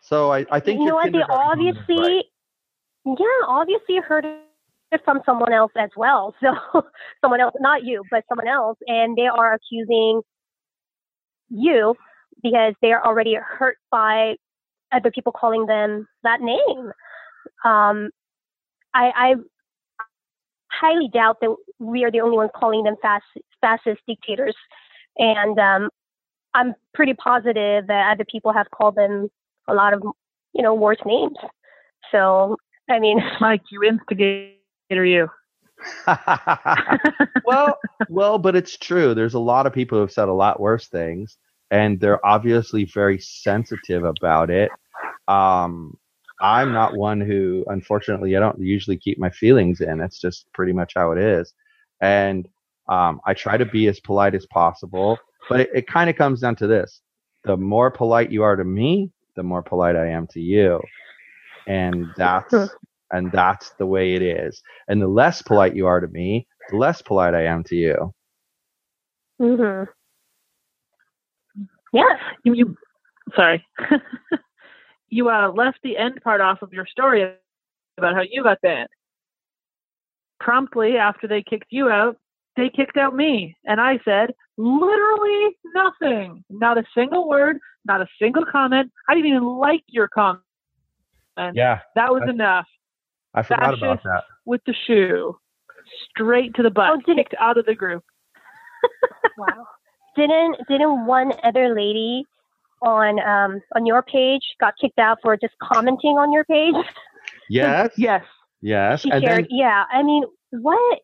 So 0.00 0.32
I, 0.32 0.44
I 0.50 0.60
think 0.60 0.80
you 0.80 0.86
know 0.86 0.96
what? 0.96 1.12
They 1.12 1.22
obviously, 1.22 1.96
right. 1.98 2.24
Yeah, 3.04 3.46
obviously 3.46 3.96
you 3.96 4.02
heard 4.02 4.24
it 4.24 5.00
from 5.04 5.20
someone 5.24 5.52
else 5.52 5.72
as 5.76 5.90
well. 5.96 6.34
So 6.42 6.82
someone 7.20 7.40
else, 7.40 7.54
not 7.60 7.84
you, 7.84 8.02
but 8.10 8.24
someone 8.28 8.48
else, 8.48 8.78
and 8.86 9.16
they 9.16 9.26
are 9.26 9.54
accusing 9.54 10.22
you 11.48 11.94
because 12.42 12.74
they 12.82 12.92
are 12.92 13.04
already 13.04 13.34
hurt 13.34 13.76
by 13.90 14.36
other 14.92 15.10
people 15.10 15.32
calling 15.32 15.66
them 15.66 16.06
that 16.22 16.40
name. 16.40 16.92
Um, 17.64 18.10
I, 18.94 19.12
I 19.14 19.34
highly 20.70 21.08
doubt 21.12 21.38
that 21.40 21.54
we 21.78 22.04
are 22.04 22.10
the 22.10 22.20
only 22.20 22.36
ones 22.36 22.50
calling 22.54 22.84
them 22.84 22.96
fascist 23.60 24.00
dictators, 24.06 24.56
and 25.18 25.58
um, 25.58 25.90
I'm 26.54 26.74
pretty 26.94 27.14
positive 27.14 27.86
that 27.86 28.12
other 28.12 28.24
people 28.24 28.52
have 28.52 28.70
called 28.70 28.96
them 28.96 29.28
a 29.68 29.74
lot 29.74 29.92
of, 29.92 30.02
you 30.52 30.62
know, 30.62 30.74
worse 30.74 30.98
names. 31.04 31.36
So, 32.10 32.56
I 32.90 32.98
mean, 32.98 33.22
Mike, 33.40 33.62
you 33.70 33.82
instigator, 33.82 34.56
you. 35.04 35.28
well, 37.46 37.78
well, 38.08 38.38
but 38.38 38.54
it's 38.54 38.76
true. 38.76 39.14
There's 39.14 39.34
a 39.34 39.38
lot 39.38 39.66
of 39.66 39.72
people 39.72 39.96
who 39.96 40.02
have 40.02 40.12
said 40.12 40.28
a 40.28 40.32
lot 40.32 40.60
worse 40.60 40.88
things, 40.88 41.38
and 41.70 41.98
they're 41.98 42.24
obviously 42.26 42.84
very 42.84 43.18
sensitive 43.18 44.04
about 44.04 44.50
it. 44.50 44.70
Um, 45.26 45.96
I'm 46.42 46.72
not 46.72 46.96
one 46.96 47.20
who, 47.20 47.64
unfortunately, 47.68 48.36
I 48.36 48.40
don't 48.40 48.60
usually 48.60 48.96
keep 48.98 49.18
my 49.18 49.30
feelings 49.30 49.80
in. 49.80 49.98
That's 49.98 50.20
just 50.20 50.52
pretty 50.52 50.72
much 50.72 50.92
how 50.96 51.12
it 51.12 51.18
is, 51.18 51.54
and 52.00 52.46
um, 52.88 53.20
I 53.24 53.34
try 53.34 53.56
to 53.56 53.64
be 53.66 53.88
as 53.88 54.00
polite 54.00 54.34
as 54.34 54.46
possible. 54.46 55.18
But 55.48 55.60
it, 55.60 55.70
it 55.74 55.86
kind 55.86 56.10
of 56.10 56.16
comes 56.16 56.40
down 56.40 56.56
to 56.56 56.66
this: 56.66 57.00
the 57.44 57.56
more 57.56 57.90
polite 57.90 58.30
you 58.30 58.42
are 58.42 58.56
to 58.56 58.64
me, 58.64 59.10
the 59.36 59.42
more 59.42 59.62
polite 59.62 59.96
I 59.96 60.08
am 60.08 60.26
to 60.28 60.40
you, 60.40 60.80
and 61.66 62.06
that's 62.16 62.54
and 63.12 63.32
that's 63.32 63.70
the 63.78 63.86
way 63.86 64.14
it 64.14 64.22
is. 64.22 64.62
And 64.88 65.02
the 65.02 65.08
less 65.08 65.42
polite 65.42 65.74
you 65.74 65.86
are 65.86 66.00
to 66.00 66.08
me, 66.08 66.46
the 66.70 66.76
less 66.76 67.02
polite 67.02 67.34
I 67.34 67.44
am 67.46 67.64
to 67.64 67.76
you. 67.76 68.14
hmm 69.38 69.84
yeah, 71.92 72.04
You, 72.44 72.54
you 72.54 72.76
sorry. 73.34 73.64
you 75.08 75.28
uh, 75.28 75.50
left 75.50 75.78
the 75.82 75.96
end 75.96 76.20
part 76.22 76.40
off 76.40 76.62
of 76.62 76.72
your 76.72 76.86
story 76.86 77.32
about 77.98 78.14
how 78.14 78.22
you 78.22 78.42
got 78.42 78.60
banned. 78.60 78.88
Promptly 80.38 80.96
after 80.96 81.26
they 81.28 81.42
kicked 81.42 81.70
you 81.70 81.88
out, 81.90 82.16
they 82.56 82.70
kicked 82.70 82.96
out 82.96 83.14
me. 83.14 83.56
And 83.64 83.80
I 83.80 83.98
said, 84.04 84.30
literally 84.56 85.56
nothing. 85.74 86.44
Not 86.48 86.78
a 86.78 86.84
single 86.94 87.28
word, 87.28 87.58
not 87.84 88.00
a 88.00 88.06
single 88.20 88.44
comment. 88.50 88.90
I 89.08 89.14
didn't 89.14 89.28
even 89.30 89.44
like 89.44 89.82
your 89.88 90.08
comment. 90.08 90.42
Yeah, 91.54 91.80
That 91.96 92.12
was 92.12 92.22
I- 92.26 92.30
enough. 92.30 92.66
I 93.34 93.42
forgot 93.42 93.74
about 93.74 94.02
that. 94.02 94.24
With 94.44 94.60
the 94.66 94.74
shoe. 94.86 95.36
Straight 96.10 96.54
to 96.54 96.62
the 96.62 96.70
butt. 96.70 96.90
Oh, 97.08 97.14
kicked 97.14 97.34
out 97.38 97.56
of 97.58 97.66
the 97.66 97.74
group. 97.74 98.04
wow. 99.38 99.66
Didn't 100.16 100.56
didn't 100.68 101.06
one 101.06 101.32
other 101.44 101.74
lady 101.74 102.24
on 102.82 103.18
um 103.20 103.60
on 103.76 103.86
your 103.86 104.02
page 104.02 104.42
got 104.60 104.74
kicked 104.80 104.98
out 104.98 105.18
for 105.22 105.36
just 105.36 105.54
commenting 105.62 106.16
on 106.18 106.32
your 106.32 106.44
page? 106.44 106.74
Yes, 107.48 107.90
Yes. 107.96 108.24
yes, 108.62 109.00
She 109.02 109.10
and 109.10 109.22
shared. 109.22 109.44
then 109.44 109.46
yeah, 109.50 109.84
I 109.92 110.02
mean, 110.02 110.24
what? 110.50 110.98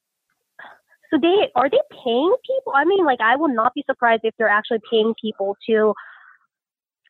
So 1.11 1.19
they 1.21 1.51
are 1.55 1.69
they 1.71 1.81
paying 2.05 2.35
people? 2.47 2.73
I 2.75 2.85
mean, 2.85 3.05
like 3.05 3.21
I 3.21 3.37
will 3.37 3.53
not 3.55 3.73
be 3.75 3.85
surprised 3.87 4.23
if 4.25 4.35
they're 4.39 4.49
actually 4.49 4.81
paying 4.91 5.15
people 5.21 5.57
to, 5.69 5.93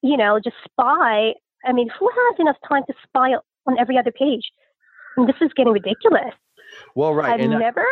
you 0.03 0.17
know, 0.17 0.39
just 0.43 0.57
spy. 0.65 1.33
I 1.65 1.73
mean, 1.73 1.89
who 1.99 2.09
has 2.09 2.39
enough 2.39 2.57
time 2.69 2.83
to 2.87 2.95
spy 3.05 3.33
on 3.67 3.79
every 3.79 3.99
other 3.99 4.13
page? 4.13 4.43
And 5.17 5.29
this 5.29 5.37
is 5.41 5.51
getting 5.57 5.73
ridiculous. 5.73 6.35
well, 6.95 7.15
right, 7.15 7.33
I've 7.35 7.41
and 7.41 7.51
never 7.59 7.85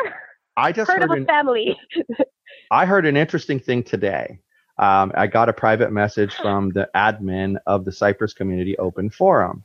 I 0.56 0.72
just 0.72 0.90
heard 0.90 1.02
heard 1.02 1.10
of 1.18 1.22
a 1.22 1.26
family. 1.26 1.76
I 2.70 2.86
heard 2.86 3.06
an 3.06 3.16
interesting 3.16 3.58
thing 3.58 3.82
today. 3.82 4.40
Um, 4.78 5.12
I 5.14 5.26
got 5.26 5.48
a 5.48 5.52
private 5.52 5.92
message 5.92 6.34
from 6.34 6.70
the 6.70 6.88
admin 6.96 7.56
of 7.66 7.84
the 7.84 7.92
Cypress 7.92 8.34
Community 8.34 8.76
Open 8.78 9.08
Forum, 9.08 9.62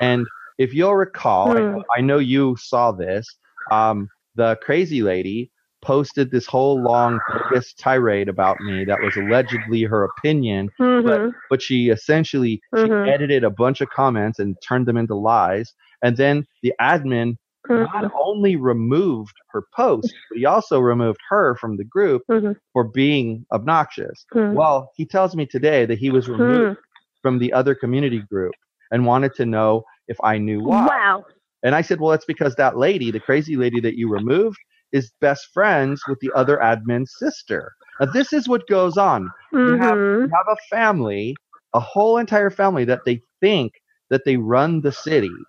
and 0.00 0.26
if 0.58 0.74
you'll 0.74 0.94
recall, 0.94 1.56
I, 1.56 1.60
Hmm. 1.60 1.70
know, 1.76 1.84
I 1.96 2.00
know 2.02 2.18
you 2.18 2.56
saw 2.56 2.92
this. 2.92 3.36
Um, 3.70 4.10
the 4.34 4.56
crazy 4.62 5.02
lady 5.02 5.50
posted 5.82 6.30
this 6.30 6.46
whole 6.46 6.82
long 6.82 7.18
bogus 7.32 7.72
tirade 7.74 8.28
about 8.28 8.60
me 8.60 8.84
that 8.84 9.00
was 9.00 9.16
allegedly 9.16 9.82
her 9.82 10.04
opinion 10.04 10.68
Mhm. 10.78 11.32
but 11.48 11.62
she 11.62 11.88
essentially 11.88 12.60
she 12.76 12.82
Mhm. 12.84 13.08
edited 13.08 13.44
a 13.44 13.50
bunch 13.50 13.80
of 13.80 13.88
comments 13.90 14.38
and 14.38 14.56
turned 14.66 14.86
them 14.86 14.96
into 14.96 15.14
lies 15.14 15.72
and 16.02 16.16
then 16.16 16.46
the 16.62 16.72
admin 16.80 17.36
Mhm. 17.68 17.92
not 17.92 18.10
only 18.18 18.56
removed 18.56 19.34
her 19.52 19.62
post 19.74 20.14
but 20.28 20.38
he 20.38 20.44
also 20.44 20.80
removed 20.80 21.20
her 21.28 21.54
from 21.56 21.76
the 21.76 21.84
group 21.84 22.22
Mhm. 22.30 22.56
for 22.72 22.84
being 22.84 23.44
obnoxious 23.52 24.26
Mhm. 24.34 24.52
well 24.54 24.90
he 24.96 25.06
tells 25.06 25.34
me 25.34 25.46
today 25.46 25.86
that 25.86 25.98
he 25.98 26.10
was 26.10 26.28
removed 26.28 26.78
from 27.22 27.38
the 27.38 27.52
other 27.52 27.74
community 27.74 28.20
group 28.30 28.54
and 28.90 29.06
wanted 29.06 29.34
to 29.34 29.46
know 29.46 29.82
if 30.08 30.16
i 30.22 30.36
knew 30.36 30.60
why 30.62 30.86
Wow. 30.86 31.24
and 31.62 31.74
i 31.74 31.80
said 31.80 32.00
well 32.00 32.10
that's 32.10 32.24
because 32.26 32.54
that 32.56 32.76
lady 32.76 33.10
the 33.10 33.20
crazy 33.20 33.56
lady 33.56 33.80
that 33.80 33.96
you 33.96 34.10
removed 34.10 34.58
is 34.92 35.12
best 35.20 35.48
friends 35.52 36.06
with 36.06 36.18
the 36.20 36.32
other 36.34 36.58
admin's 36.58 37.12
sister 37.18 37.72
now 38.00 38.06
this 38.06 38.32
is 38.32 38.48
what 38.48 38.66
goes 38.68 38.96
on 38.96 39.32
you 39.64 39.76
have 39.76 39.98
Mhm. 39.98 40.24
you 40.24 40.30
have 40.36 40.56
a 40.56 40.56
family, 40.74 41.40
a 41.74 41.80
whole 41.80 42.18
entire 42.18 42.50
family 42.50 42.84
that 42.84 43.04
they 43.04 43.20
think 43.40 43.72
that 44.10 44.24
they 44.24 44.36
run 44.36 44.80
the 44.80 44.92
city, 44.92 45.48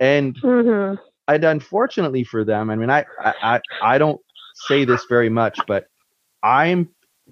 and 0.00 0.36
Mhm. 0.42 0.98
and 1.28 1.44
unfortunately 1.44 2.24
for 2.24 2.44
them, 2.44 2.70
I 2.70 2.76
mean, 2.76 2.90
I 2.90 3.04
I 3.42 3.60
I 3.80 3.98
don't 3.98 4.20
say 4.54 4.84
this 4.84 5.04
very 5.08 5.28
much, 5.28 5.66
but 5.66 5.86
I'm 6.42 6.88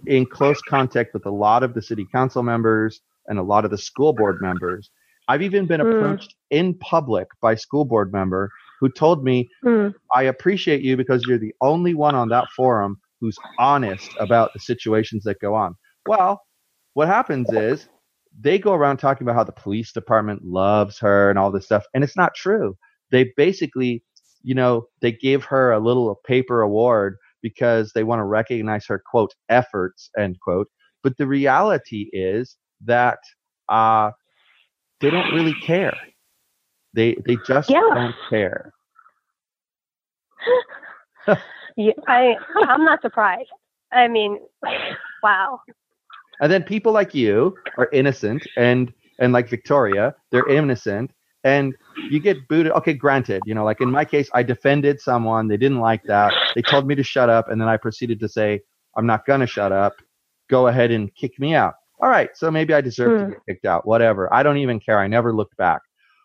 in 0.07 0.27
close 0.27 0.63
contact 0.63 1.15
with 1.15 1.27
a 1.27 1.31
lot 1.31 1.63
of 1.63 1.75
the 1.75 1.83
city 1.83 2.07
council 2.13 2.43
members 2.43 3.01
and 3.27 3.39
a 3.39 3.43
lot 3.43 3.65
of 3.65 3.71
the 3.71 3.79
school 3.79 4.13
board 4.13 4.41
members. 4.41 4.91
I've 5.29 5.43
even 5.43 5.67
been 5.67 5.81
Mm. 5.83 5.91
approached 5.93 6.35
in 6.51 6.75
public 6.79 7.29
by 7.41 7.55
school 7.55 7.85
board 7.85 8.13
member 8.13 8.51
who 8.81 8.89
told 8.91 9.25
me 9.25 9.49
Mhm. 9.63 9.95
I 10.15 10.23
appreciate 10.25 10.83
you 10.83 10.97
because 10.97 11.27
you're 11.27 11.39
the 11.39 11.55
only 11.61 11.95
one 11.95 12.15
on 12.15 12.29
that 12.31 12.49
forum 12.57 12.97
who's 13.21 13.39
honest 13.59 14.15
about 14.21 14.51
the 14.55 14.61
situations 14.61 15.25
that 15.25 15.41
go 15.41 15.55
on. 15.55 15.75
Well, 16.07 16.43
what 16.95 17.09
happens 17.09 17.53
is 17.53 17.89
they 18.39 18.59
go 18.59 18.73
around 18.75 18.99
talking 18.99 19.25
about 19.25 19.37
how 19.37 19.45
the 19.45 19.53
police 19.53 19.93
department 19.93 20.43
loves 20.45 20.99
her 21.01 21.31
and 21.31 21.39
all 21.39 21.51
this 21.51 21.67
stuff, 21.67 21.85
and 21.95 22.05
it's 22.05 22.17
not 22.17 22.35
true. 22.35 22.77
They 23.11 23.33
basically, 23.37 24.05
you 24.43 24.55
know, 24.55 24.87
they 25.01 25.13
give 25.13 25.45
her 25.45 25.73
a 25.73 25.81
little 25.81 26.21
paper 26.27 26.61
award 26.63 27.17
because 27.43 27.93
they 27.95 28.05
want 28.05 28.21
to 28.21 28.25
recognize 28.25 28.87
her 28.87 29.03
quote 29.11 29.33
efforts 29.49 30.11
end 30.19 30.39
quote. 30.43 30.69
But 31.03 31.17
the 31.19 31.27
reality 31.27 32.09
is 32.13 32.57
that 32.85 33.19
uh, 33.69 34.11
they 35.01 35.11
don't 35.11 35.31
really 35.33 35.55
care. 35.55 36.01
They 36.95 37.17
they 37.27 37.37
just 37.39 37.71
Yeah. 37.71 37.81
don't 37.93 38.17
care. 38.31 38.73
Yeah, 41.77 41.93
I 42.09 42.35
I'm 42.69 42.85
not 42.85 43.03
surprised. 43.03 43.51
I 43.93 44.09
mean, 44.09 44.39
wow. 45.23 45.61
And 46.41 46.53
then 46.53 46.63
people 46.65 46.93
like 46.93 47.15
you 47.15 47.59
are 47.79 47.89
innocent 47.93 48.47
and 48.57 48.93
and 49.21 49.33
like 49.33 49.49
Victoria, 49.49 50.15
they're 50.33 50.47
innocent 50.47 51.13
and 51.45 51.75
you 52.09 52.21
get 52.21 52.49
booted. 52.49 52.73
Okay, 52.73 52.95
granted, 52.95 53.45
you 53.47 53.55
know, 53.55 53.65
like 53.65 53.81
in 53.81 53.91
my 53.91 54.05
case, 54.05 54.31
I 54.35 54.43
defended 54.43 55.01
someone, 55.01 55.49
they 55.49 55.57
didn't 55.57 55.81
like 55.81 56.03
that. 56.07 56.35
They 56.55 56.63
told 56.63 56.87
me 56.87 56.95
to 56.97 57.03
shut 57.05 57.31
up 57.31 57.49
and 57.51 57.61
then 57.61 57.69
I 57.69 57.77
proceeded 57.79 58.21
to 58.21 58.29
say, 58.29 58.61
I'm 58.97 59.07
not 59.07 59.27
gonna 59.27 59.47
shut 59.47 59.73
up. 59.73 59.95
Go 60.51 60.69
ahead 60.69 60.91
and 60.91 61.15
kick 61.15 61.39
me 61.41 61.55
out. 61.55 61.75
All 62.01 62.09
right, 62.11 62.31
so 62.37 62.51
maybe 62.51 62.75
I 62.75 62.81
deserve 62.81 63.13
Hmm. 63.13 63.19
to 63.19 63.25
get 63.25 63.39
kicked 63.49 63.65
out. 63.67 63.87
Whatever. 63.87 64.33
I 64.35 64.43
don't 64.43 64.59
even 64.59 64.81
care. 64.81 64.99
I 65.01 65.09
never 65.09 65.33
looked 65.35 65.57
back. 65.57 65.81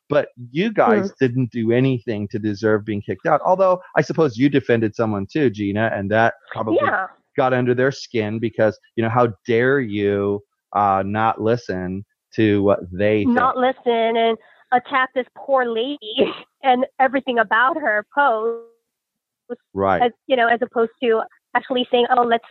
But 0.10 0.30
you 0.52 0.74
guys 0.74 1.12
didn't 1.20 1.52
do 1.52 1.72
anything 1.72 2.28
to 2.30 2.40
deserve 2.40 2.84
being 2.84 3.02
kicked 3.02 3.28
out. 3.28 3.42
Although 3.46 3.80
I 3.96 4.02
suppose 4.02 4.38
you 4.38 4.50
defended 4.50 4.96
someone 4.96 5.28
too, 5.32 5.52
Gina, 5.52 5.92
and 5.94 6.10
that 6.10 6.34
probably 6.52 6.80
Yeah. 6.82 7.08
got 7.38 7.54
under 7.54 7.76
their 7.76 7.92
skin 7.92 8.40
because 8.40 8.78
you 8.96 9.04
know 9.04 9.10
how 9.10 9.28
dare 9.46 9.80
you 9.80 10.44
uh, 10.74 11.04
not 11.06 11.40
listen 11.42 12.04
to 12.36 12.64
what 12.64 12.80
they 12.92 13.24
think. 13.24 13.36
Not 13.36 13.56
listen 13.58 14.18
and 14.18 14.38
attack 14.72 15.10
this 15.14 15.26
poor 15.38 15.66
lady 15.66 16.34
and 16.64 16.86
everything 17.00 17.40
about 17.40 17.78
her 17.78 18.06
post. 18.14 18.66
Right. 19.74 20.02
as 20.04 20.12
you 20.28 20.36
know, 20.36 20.48
as 20.48 20.60
opposed 20.62 20.92
to 21.02 21.22
actually 21.56 21.88
saying, 21.92 22.08
"Oh, 22.16 22.22
let's 22.24 22.46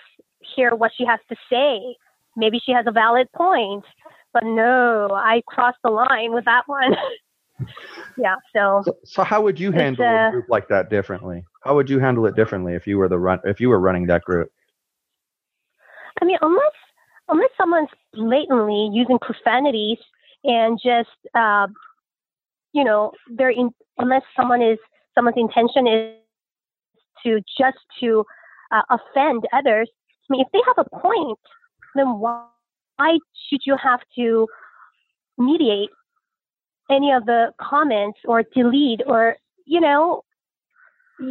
hear 0.57 0.75
what 0.75 0.93
she 0.97 1.05
has 1.05 1.21
to 1.29 1.37
say. 1.50 1.97
Maybe 2.37 2.61
she 2.65 2.73
has 2.73 2.87
a 2.87 2.93
valid 2.93 3.29
point." 3.37 3.85
But 4.33 4.45
no, 4.45 5.09
I 5.12 5.43
crossed 5.47 5.79
the 5.83 5.91
line 5.91 6.33
with 6.33 6.45
that 6.45 6.62
one. 6.67 6.95
yeah. 8.17 8.37
So 8.55 8.83
So, 8.85 8.97
so 9.05 9.25
how 9.25 9.43
would 9.43 9.59
you 9.59 9.73
handle 9.73 10.05
uh, 10.05 10.29
a 10.29 10.31
group 10.31 10.47
like 10.49 10.69
that 10.69 10.91
differently? 10.91 11.45
How 11.62 11.75
would 11.75 11.91
you 11.91 11.99
handle 11.99 12.27
it 12.27 12.37
differently 12.37 12.75
if 12.75 12.87
you 12.87 12.99
were 12.99 13.09
the 13.09 13.19
run 13.19 13.41
if 13.45 13.61
you 13.61 13.69
were 13.69 13.81
running 13.81 14.07
that 14.07 14.23
group? 14.23 14.50
I 16.21 16.25
mean, 16.25 16.38
unless 16.43 16.73
unless 17.29 17.50
someone's 17.57 17.91
blatantly 18.15 18.91
using 18.93 19.19
profanities 19.19 19.99
and 20.45 20.79
just, 20.83 21.09
uh, 21.35 21.67
you 22.73 22.85
know, 22.85 23.12
they're 23.37 23.50
in, 23.50 23.71
unless 23.99 24.23
someone 24.37 24.62
is 24.62 24.79
someone's 25.15 25.37
intention 25.37 25.87
is 25.87 26.15
to 27.25 27.41
just 27.59 27.79
to 28.00 28.25
uh, 28.71 28.83
offend 28.91 29.45
others. 29.53 29.91
I 30.31 30.33
mean, 30.33 30.43
if 30.43 30.53
they 30.53 30.61
have 30.67 30.87
a 30.87 30.97
point, 31.00 31.38
then 31.95 32.19
why, 32.19 32.45
why 32.97 33.19
should 33.49 33.61
you 33.65 33.77
have 33.83 34.00
to 34.17 34.47
mediate 35.38 35.91
any 36.90 37.12
of 37.12 37.26
the 37.26 37.52
comments 37.61 38.18
or 38.25 38.42
delete 38.42 39.00
or 39.07 39.37
you 39.66 39.80
know, 39.80 40.25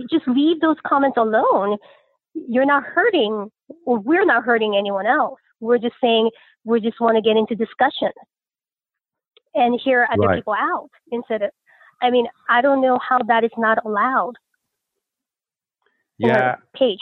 just 0.09 0.27
leave 0.27 0.61
those 0.61 0.77
comments 0.85 1.17
alone. 1.17 1.77
You're 2.33 2.65
not 2.65 2.83
hurting 2.83 3.51
or 3.85 3.97
we're 3.97 4.25
not 4.25 4.43
hurting 4.43 4.75
anyone 4.77 5.07
else. 5.07 5.39
We're 5.59 5.79
just 5.79 5.95
saying 5.99 6.29
we 6.65 6.79
just 6.79 7.01
want 7.01 7.15
to 7.15 7.21
get 7.21 7.35
into 7.35 7.55
discussion 7.55 8.11
and 9.55 9.79
hear 9.83 10.07
other 10.11 10.27
Right. 10.27 10.35
people 10.37 10.53
out 10.53 10.89
instead 11.11 11.41
of. 11.41 11.51
I 11.99 12.11
mean, 12.11 12.27
I 12.47 12.61
don't 12.61 12.79
know 12.79 12.99
how 12.99 13.17
that 13.27 13.43
is 13.43 13.51
not 13.57 13.83
allowed. 13.83 14.33
Yeah, 16.19 16.57
page. 16.75 16.99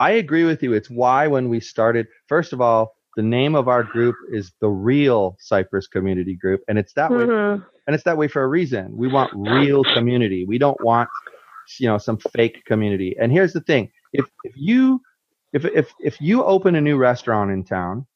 I 0.00 0.12
agree 0.12 0.44
with 0.44 0.62
you. 0.62 0.72
It's 0.72 0.88
why 0.88 1.26
when 1.26 1.50
we 1.50 1.60
started, 1.60 2.06
first 2.28 2.54
of 2.54 2.60
all, 2.62 2.94
the 3.16 3.22
name 3.22 3.54
of 3.54 3.68
our 3.68 3.82
group 3.82 4.16
is 4.30 4.52
the 4.60 4.68
real 4.68 5.36
Cypress 5.40 5.86
Community 5.86 6.34
Group, 6.34 6.62
and 6.68 6.78
it's 6.78 6.92
that 6.94 7.10
way 7.10 7.24
Mhm. 7.26 7.64
and 7.86 7.94
it's 7.94 8.04
that 8.04 8.16
way 8.16 8.28
for 8.28 8.42
a 8.42 8.48
reason. 8.48 8.96
We 8.96 9.08
want 9.08 9.32
real 9.34 9.84
community. 9.84 10.44
We 10.46 10.58
don't 10.58 10.80
want 10.82 11.08
you 11.78 11.88
know 11.88 11.98
some 11.98 12.18
fake 12.18 12.64
community. 12.64 13.16
And 13.20 13.30
here's 13.32 13.52
the 13.52 13.60
thing: 13.60 13.90
if 14.12 14.26
if 14.44 14.52
you 14.56 15.00
if 15.52 15.64
if 15.64 15.92
if 16.00 16.20
you 16.20 16.44
open 16.44 16.74
a 16.74 16.80
new 16.80 16.96
restaurant 16.96 17.50
in 17.50 17.64
town, 17.64 18.06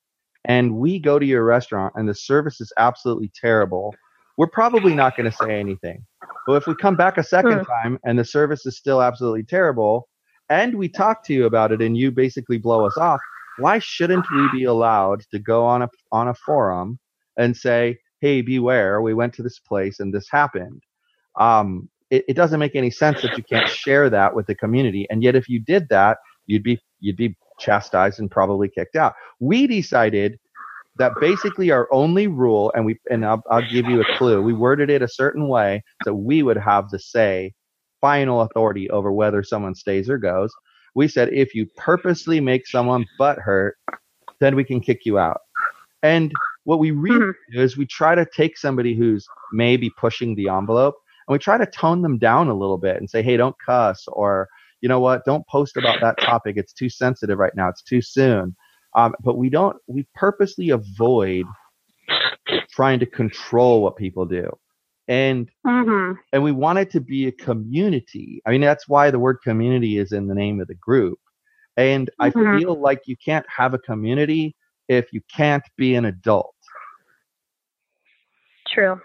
and 0.44 0.76
we 0.76 0.98
go 0.98 1.18
to 1.18 1.26
your 1.26 1.44
restaurant 1.44 1.92
and 1.96 2.08
the 2.08 2.14
service 2.14 2.60
is 2.60 2.72
absolutely 2.78 3.30
terrible, 3.34 3.94
we're 4.38 4.46
probably 4.46 4.94
not 4.94 5.16
going 5.16 5.30
to 5.30 5.36
say 5.36 5.58
anything. 5.58 6.04
But 6.46 6.54
if 6.54 6.66
we 6.66 6.74
come 6.74 6.96
back 6.96 7.18
a 7.18 7.22
second 7.24 7.64
time 7.64 7.98
and 8.04 8.18
the 8.18 8.24
service 8.24 8.64
is 8.66 8.76
still 8.76 9.02
absolutely 9.02 9.42
terrible, 9.42 10.08
and 10.48 10.76
we 10.76 10.88
talk 10.88 11.24
to 11.24 11.34
you 11.34 11.46
about 11.46 11.72
it 11.72 11.82
and 11.82 11.96
you 11.96 12.10
basically 12.12 12.58
blow 12.58 12.86
us 12.86 12.96
off, 12.96 13.20
why 13.58 13.78
shouldn't 13.78 14.26
we 14.34 14.48
be 14.52 14.64
allowed 14.64 15.22
to 15.32 15.38
go 15.38 15.64
on 15.64 15.82
a 15.82 15.88
on 16.12 16.28
a 16.28 16.34
forum 16.34 16.98
and 17.38 17.56
say, 17.56 17.98
"Hey, 18.20 18.42
beware! 18.42 19.02
We 19.02 19.14
went 19.14 19.34
to 19.34 19.42
this 19.42 19.58
place 19.58 20.00
and 20.00 20.14
this 20.14 20.28
happened." 20.30 20.82
Um, 21.38 21.88
it, 22.10 22.24
it 22.28 22.34
doesn't 22.34 22.60
make 22.60 22.76
any 22.76 22.90
sense 22.90 23.22
that 23.22 23.36
you 23.36 23.44
can't 23.44 23.68
share 23.68 24.08
that 24.10 24.34
with 24.34 24.46
the 24.46 24.54
community, 24.54 25.06
and 25.10 25.22
yet 25.22 25.36
if 25.36 25.48
you 25.48 25.60
did 25.60 25.88
that, 25.90 26.18
you'd 26.46 26.62
be 26.62 26.80
you'd 27.00 27.16
be 27.16 27.36
chastised 27.58 28.20
and 28.20 28.30
probably 28.30 28.68
kicked 28.68 28.96
out. 28.96 29.14
We 29.40 29.66
decided 29.66 30.38
that 30.98 31.12
basically 31.20 31.70
our 31.70 31.88
only 31.92 32.26
rule, 32.26 32.72
and 32.74 32.86
we 32.86 32.98
and 33.10 33.24
I'll, 33.24 33.42
I'll 33.50 33.68
give 33.68 33.86
you 33.86 34.00
a 34.00 34.16
clue. 34.16 34.42
We 34.42 34.52
worded 34.52 34.90
it 34.90 35.02
a 35.02 35.08
certain 35.08 35.48
way 35.48 35.82
so 36.04 36.14
we 36.14 36.42
would 36.42 36.56
have 36.56 36.90
the 36.90 36.98
say, 36.98 37.52
final 38.00 38.42
authority 38.42 38.88
over 38.90 39.12
whether 39.12 39.42
someone 39.42 39.74
stays 39.74 40.08
or 40.08 40.18
goes. 40.18 40.52
We 40.96 41.08
said 41.08 41.32
if 41.32 41.54
you 41.54 41.66
purposely 41.76 42.40
make 42.40 42.66
someone 42.66 43.04
butt 43.18 43.38
hurt, 43.38 43.76
then 44.40 44.56
we 44.56 44.64
can 44.64 44.80
kick 44.80 45.04
you 45.04 45.18
out. 45.18 45.40
And 46.02 46.32
what 46.64 46.78
we 46.78 46.90
really 46.90 47.20
Mhm. 47.20 47.34
do 47.52 47.60
is 47.60 47.76
we 47.76 47.86
try 47.86 48.14
to 48.14 48.26
take 48.34 48.56
somebody 48.56 48.94
who's 48.94 49.26
maybe 49.52 49.90
pushing 49.90 50.34
the 50.34 50.48
envelope 50.48 50.96
and 51.28 51.34
we 51.34 51.38
try 51.38 51.58
to 51.58 51.66
tone 51.66 52.00
them 52.02 52.18
down 52.18 52.48
a 52.48 52.54
little 52.54 52.78
bit 52.78 52.96
and 52.96 53.08
say, 53.08 53.22
hey, 53.22 53.36
don't 53.36 53.54
cuss 53.64 54.04
or 54.08 54.48
you 54.80 54.88
know 54.88 55.00
what, 55.00 55.24
don't 55.24 55.46
post 55.48 55.76
about 55.76 56.00
that 56.00 56.18
topic. 56.20 56.56
It's 56.56 56.72
too 56.72 56.88
sensitive 56.88 57.38
right 57.38 57.54
now. 57.54 57.68
It's 57.68 57.82
too 57.82 58.00
soon. 58.02 58.56
Um, 58.94 59.14
but 59.20 59.36
we 59.36 59.50
don't, 59.50 59.76
we 59.86 60.06
purposely 60.14 60.70
avoid 60.70 61.44
trying 62.70 63.00
to 63.00 63.06
control 63.06 63.82
what 63.82 63.96
people 63.96 64.24
do. 64.24 64.50
And 65.08 65.50
Mhm. 65.66 66.18
and 66.32 66.42
we 66.42 66.52
want 66.52 66.78
it 66.78 66.90
to 66.90 67.00
be 67.00 67.26
a 67.26 67.32
community. 67.32 68.42
I 68.46 68.50
mean, 68.50 68.60
that's 68.60 68.88
why 68.88 69.10
the 69.10 69.18
word 69.18 69.38
community 69.42 69.98
is 69.98 70.12
in 70.12 70.26
the 70.26 70.34
name 70.34 70.60
of 70.60 70.68
the 70.68 70.74
group. 70.74 71.18
And 71.76 72.10
I 72.20 72.30
Mhm. 72.30 72.58
feel 72.58 72.80
like 72.80 73.02
you 73.06 73.16
can't 73.16 73.46
have 73.48 73.74
a 73.74 73.78
community 73.78 74.56
if 74.88 75.12
you 75.12 75.20
can't 75.34 75.64
be 75.76 75.94
an 75.94 76.06
adult. 76.06 76.54
True. 78.68 79.00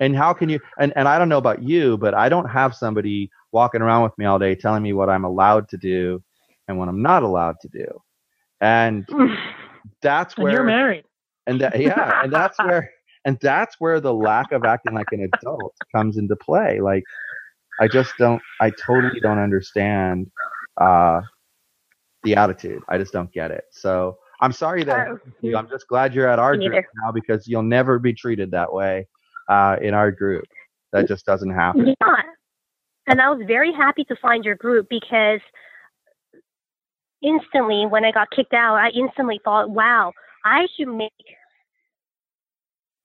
And 0.00 0.16
how 0.16 0.32
can 0.34 0.48
you? 0.48 0.60
And, 0.78 0.92
and 0.96 1.08
I 1.08 1.18
don't 1.18 1.28
know 1.28 1.38
about 1.38 1.62
you, 1.62 1.96
but 1.96 2.14
I 2.14 2.28
don't 2.28 2.48
have 2.48 2.74
somebody 2.74 3.30
walking 3.52 3.80
around 3.80 4.02
with 4.02 4.16
me 4.18 4.26
all 4.26 4.38
day 4.38 4.54
telling 4.54 4.82
me 4.82 4.92
what 4.92 5.08
I'm 5.08 5.24
allowed 5.24 5.68
to 5.70 5.76
do 5.78 6.22
and 6.68 6.78
what 6.78 6.88
I'm 6.88 7.00
not 7.02 7.22
allowed 7.22 7.56
to 7.60 7.68
do. 7.68 7.86
And 8.60 9.08
that's 10.02 10.36
where 10.36 10.48
And 10.48 10.52
where 10.52 10.52
you're 10.52 10.64
married. 10.64 11.04
and 11.46 11.60
that 11.60 11.80
yeah 11.80 12.22
and 12.22 12.32
that's 12.32 12.58
where 12.58 12.90
and 13.26 13.38
that's 13.42 13.76
where 13.80 14.00
the 14.00 14.14
lack 14.14 14.52
of 14.52 14.64
acting 14.64 14.94
like 14.94 15.08
an 15.12 15.28
adult 15.34 15.74
comes 15.94 16.16
into 16.16 16.36
play. 16.36 16.80
Like 16.80 17.04
i 17.80 17.86
just 17.86 18.14
don't 18.18 18.40
i 18.62 18.70
totally 18.70 19.20
don't 19.20 19.38
understand 19.38 20.30
uh 20.80 21.20
the 22.22 22.34
attitude. 22.36 22.82
I 22.88 22.96
just 22.98 23.12
don't 23.12 23.30
get 23.32 23.50
it. 23.50 23.64
So 23.72 24.16
i'm 24.40 24.52
sorry 24.52 24.84
that 24.84 25.08
Oh, 25.10 25.18
you, 25.42 25.56
i'm 25.56 25.68
just 25.68 25.86
glad 25.88 26.14
you're 26.14 26.28
at 26.28 26.38
our 26.38 26.56
group 26.56 26.70
neither. 26.72 26.88
now 27.04 27.12
because 27.12 27.46
you'll 27.48 27.62
never 27.62 27.98
be 27.98 28.14
treated 28.14 28.50
that 28.52 28.72
way 28.72 29.06
uh 29.50 29.76
in 29.82 29.92
our 29.94 30.10
group. 30.10 30.44
That 30.92 31.08
just 31.08 31.26
doesn't 31.26 31.50
happen. 31.50 31.88
Yeah. 32.00 32.22
And 33.08 33.20
I 33.20 33.28
was 33.30 33.42
very 33.46 33.72
happy 33.72 34.04
to 34.04 34.16
find 34.16 34.44
your 34.44 34.56
group 34.56 34.88
because 34.90 35.40
instantly 37.22 37.86
when 37.86 38.04
I 38.04 38.12
got 38.12 38.30
kicked 38.30 38.54
out, 38.54 38.76
I 38.76 38.90
instantly 38.90 39.40
thought, 39.44 39.70
wow, 39.70 40.12
I 40.44 40.66
should 40.76 40.88
make 40.88 41.12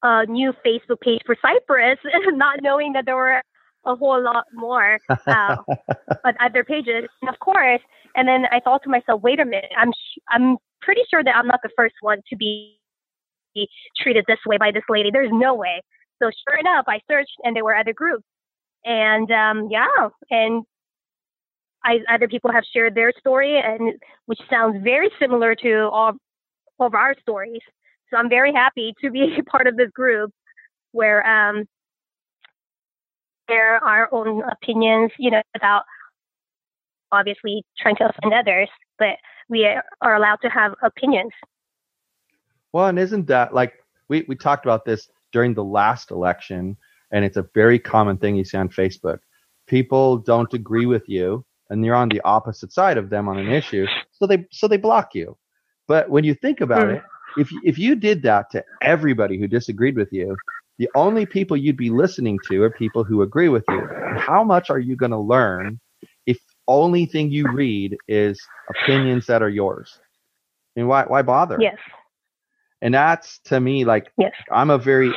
a 0.04 0.26
new 0.26 0.54
Facebook 0.66 1.02
page 1.02 1.22
for 1.26 1.36
Cypress, 1.42 2.00
not 2.34 2.60
knowing 2.62 2.94
that 2.94 3.06
there 3.06 3.16
were 3.16 3.42
a 3.86 3.96
whole 3.96 4.22
lot 4.24 4.46
more 4.54 5.00
uh, 5.28 5.56
on 6.24 6.34
other 6.40 6.64
pages. 6.64 7.08
And 7.22 7.30
of 7.30 7.40
course, 7.40 7.82
and 8.16 8.28
then 8.28 8.46
I 8.52 8.60
thought 8.60 8.84
to 8.84 8.90
myself, 8.90 9.22
wait 9.22 9.40
a 9.40 9.46
minute, 9.46 9.72
I'm 9.78 9.92
sh- 9.92 10.20
I'm 10.30 10.58
pretty 10.82 11.02
sure 11.10 11.24
that 11.24 11.36
I'm 11.36 11.48
not 11.48 11.60
the 11.64 11.70
first 11.76 11.96
one 12.02 12.20
to 12.30 12.36
be 12.36 12.78
treated 13.98 14.26
this 14.28 14.40
way 14.46 14.58
by 14.58 14.72
this 14.72 14.84
lady. 14.90 15.10
There's 15.12 15.32
no 15.32 15.54
way. 15.54 15.82
So 16.22 16.30
sure 16.48 16.60
enough, 16.60 16.86
I 16.88 17.00
searched 17.10 17.36
and 17.44 17.56
there 17.56 17.64
were 17.64 17.76
other 17.76 17.94
groups 17.94 18.24
and 18.86 19.32
um, 19.32 19.68
yeah, 19.70 20.10
and 20.30 20.64
I, 21.84 22.00
other 22.14 22.28
people 22.28 22.52
have 22.52 22.64
shared 22.74 22.96
their 22.96 23.12
story, 23.20 23.60
and 23.60 23.94
which 24.26 24.40
sounds 24.50 24.82
very 24.84 25.10
similar 25.20 25.56
to 25.56 25.90
all, 25.92 26.14
all 26.80 26.88
of 26.88 26.94
our 26.94 27.16
stories. 27.22 27.62
So 28.12 28.17
I'm 28.17 28.30
very 28.30 28.54
happy 28.54 28.93
to 29.02 29.10
be 29.10 29.36
a 29.39 29.43
part 29.43 29.67
of 29.67 29.78
this 29.78 29.89
group 29.91 30.32
where 30.91 31.26
um, 31.26 31.65
there 33.47 33.76
are 33.76 33.84
our 33.84 34.10
own 34.13 34.43
opinions, 34.50 35.12
you 35.17 35.32
know, 35.32 35.41
without 35.54 35.84
obviously 37.12 37.63
trying 37.80 37.95
to 37.97 38.10
offend 38.10 38.34
others, 38.34 38.69
but 38.97 39.17
we 39.50 39.67
are 40.02 40.15
allowed 40.15 40.38
to 40.41 40.50
have 40.50 40.74
opinions. 40.84 41.32
Well, 42.71 42.88
and 42.88 42.97
isn't 42.97 43.28
that 43.28 43.54
like 43.54 43.74
we, 44.08 44.26
we 44.28 44.36
talked 44.36 44.65
about 44.65 44.86
this 44.86 45.10
during 45.34 45.54
the 45.54 45.63
last 45.63 46.12
election, 46.12 46.78
and 47.12 47.26
it's 47.26 47.38
a 47.38 47.47
very 47.54 47.80
common 47.80 48.17
thing 48.17 48.36
you 48.36 48.45
see 48.45 48.58
on 48.58 48.69
Facebook. 48.69 49.19
People 49.67 50.17
don't 50.17 50.54
agree 50.54 50.86
with 50.86 51.08
you, 51.08 51.45
and 51.69 51.84
you're 51.84 51.95
on 51.95 52.10
the 52.10 52.21
opposite 52.21 52.71
side 52.71 52.97
of 52.97 53.10
them 53.10 53.28
on 53.28 53.38
an 53.38 53.50
issue, 53.50 53.86
so 54.12 54.26
they 54.26 54.45
so 54.52 54.67
they 54.67 54.78
block 54.78 55.13
you. 55.13 55.38
But 55.88 56.10
when 56.10 56.24
you 56.24 56.34
think 56.34 56.62
about 56.62 56.88
Hmm. 56.88 56.95
it, 56.95 57.04
if 57.38 57.52
if 57.63 57.78
you 57.78 57.96
did 57.96 58.22
that 58.24 58.50
to 58.52 58.63
everybody 58.82 59.39
who 59.39 59.48
disagreed 59.48 59.96
with 59.96 60.12
you, 60.12 60.36
the 60.78 60.89
only 60.96 61.26
people 61.26 61.58
you'd 61.58 61.78
be 61.78 61.89
listening 61.89 62.39
to 62.50 62.63
are 62.63 62.70
people 62.70 63.04
who 63.04 63.22
agree 63.22 63.50
with 63.50 63.65
you. 63.70 63.88
How 64.17 64.44
much 64.44 64.70
are 64.70 64.80
you 64.80 64.96
going 64.96 65.12
to 65.12 65.17
learn 65.17 65.80
if 66.26 66.39
only 66.67 67.06
thing 67.06 67.30
you 67.30 67.52
read 67.52 67.98
is 68.08 68.39
opinions 68.70 69.26
that 69.28 69.41
are 69.41 69.50
yours? 69.50 70.00
I 70.76 70.80
mean, 70.80 70.88
why 70.88 71.04
why 71.04 71.22
bother? 71.22 71.58
Yes, 71.60 71.78
and 72.82 72.94
that's 72.94 73.39
to 73.46 73.60
me 73.60 73.86
like 73.86 74.12
yes. 74.17 74.32
i'm 74.52 74.70
a 74.70 74.78
very 74.78 75.13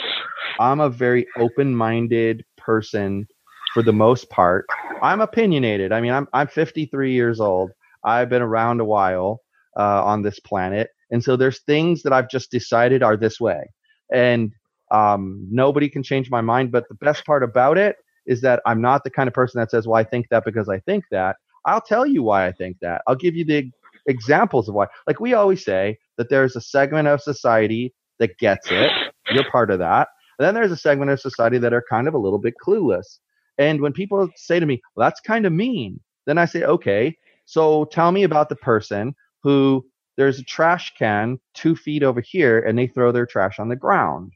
i'm 0.61 0.81
a 0.81 0.91
very 0.91 1.27
open-minded 1.39 2.45
person 2.57 3.27
for 3.73 3.83
the 3.83 3.93
most 3.93 4.29
part 4.31 4.67
i'm 5.03 5.21
opinionated 5.21 5.93
i 5.93 6.01
mean 6.01 6.13
i'm 6.13 6.29
i'm 6.33 6.47
53 6.47 7.13
years 7.13 7.41
old 7.41 7.71
i've 8.05 8.29
been 8.29 8.43
around 8.43 8.81
a 8.81 8.85
while 8.85 9.41
uh, 9.77 10.05
on 10.05 10.23
this 10.23 10.39
planet 10.41 10.91
and 11.15 11.25
so 11.25 11.37
there's 11.37 11.63
things 11.63 12.03
that 12.03 12.13
i've 12.13 12.29
just 12.29 12.51
decided 12.51 13.03
are 13.03 13.17
this 13.17 13.41
way 13.41 13.65
and 14.13 14.53
um, 14.91 15.49
nobody 15.51 15.89
can 15.89 16.03
change 16.03 16.31
my 16.31 16.43
mind 16.43 16.71
but 16.71 16.85
the 16.91 16.95
best 16.97 17.25
part 17.25 17.43
about 17.43 17.79
it 17.79 17.97
is 18.27 18.43
that 18.43 18.61
i'm 18.67 18.83
not 18.83 19.03
the 19.03 19.11
kind 19.11 19.29
of 19.29 19.33
person 19.33 19.59
that 19.59 19.71
says 19.71 19.87
well 19.87 19.99
i 19.99 20.05
think 20.05 20.27
that 20.31 20.45
because 20.45 20.69
i 20.69 20.79
think 20.81 21.05
that 21.11 21.37
I'll 21.65 21.81
tell 21.81 22.07
you 22.07 22.23
why 22.23 22.47
I 22.47 22.53
think 22.53 22.79
that. 22.81 23.03
I'll 23.07 23.17
give 23.17 23.35
you 23.35 23.45
the 23.45 23.71
examples 24.07 24.69
of 24.69 24.75
why. 24.75 24.87
Like 25.07 25.21
we 25.21 25.35
always 25.35 25.65
say 25.65 25.99
that 26.19 26.29
there's 26.29 26.57
a 26.57 26.61
segment 26.61 27.09
of 27.09 27.21
society 27.23 27.95
that 28.19 28.39
gets 28.39 28.71
it. 28.71 28.91
You're 29.31 29.51
part 29.51 29.71
of 29.71 29.79
that. 29.79 30.09
And 30.39 30.47
then 30.47 30.55
there's 30.55 30.73
a 30.73 30.77
segment 30.77 31.11
of 31.11 31.21
society 31.21 31.59
that 31.59 31.73
are 31.73 31.85
kind 31.89 32.09
of 32.09 32.15
a 32.15 32.19
little 32.19 32.39
bit 32.39 32.55
clueless. 32.65 33.19
And 33.59 33.81
when 33.81 33.93
people 33.93 34.29
say 34.37 34.61
to 34.61 34.67
me, 34.67 34.81
well, 34.95 35.07
that's 35.07 35.21
kind 35.21 35.47
of 35.47 35.53
mean, 35.53 36.01
then 36.27 36.39
I 36.39 36.45
say, 36.45 36.65
okay, 36.65 37.17
so 37.47 37.85
tell 37.87 38.11
me 38.11 38.25
about 38.25 38.49
the 38.49 38.57
person 38.57 39.15
who 39.43 39.87
there's 40.17 40.39
a 40.39 40.45
trash 40.45 40.95
can 40.99 41.39
two 41.55 41.75
feet 41.77 42.03
over 42.03 42.21
here 42.21 42.61
and 42.61 42.79
they 42.79 42.87
throw 42.87 43.13
their 43.13 43.27
trash 43.27 43.59
on 43.59 43.69
the 43.69 43.77
ground. 43.77 44.33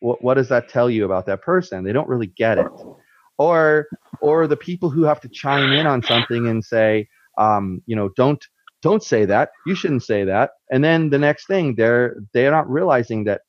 What, 0.00 0.22
what 0.22 0.34
does 0.34 0.48
that 0.48 0.68
tell 0.68 0.90
you 0.90 1.04
about 1.04 1.26
that 1.26 1.42
person? 1.42 1.84
They 1.84 1.92
don't 1.92 2.08
really 2.08 2.28
get 2.28 2.58
it. 2.58 2.70
Or, 3.38 3.86
or 4.20 4.46
the 4.46 4.56
people 4.56 4.90
who 4.90 5.04
have 5.04 5.20
to 5.20 5.28
chime 5.28 5.72
in 5.72 5.86
on 5.86 6.02
something 6.02 6.46
and 6.46 6.64
say, 6.64 7.08
um, 7.36 7.82
you 7.86 7.94
know, 7.94 8.10
don't, 8.16 8.42
don't 8.82 9.02
say 9.02 9.24
that. 9.26 9.50
You 9.66 9.74
shouldn't 9.74 10.04
say 10.04 10.24
that. 10.24 10.52
And 10.70 10.82
then 10.82 11.10
the 11.10 11.18
next 11.18 11.46
thing 11.46 11.74
they're, 11.74 12.16
they're 12.32 12.50
not 12.50 12.70
realizing 12.70 13.24
that 13.24 13.42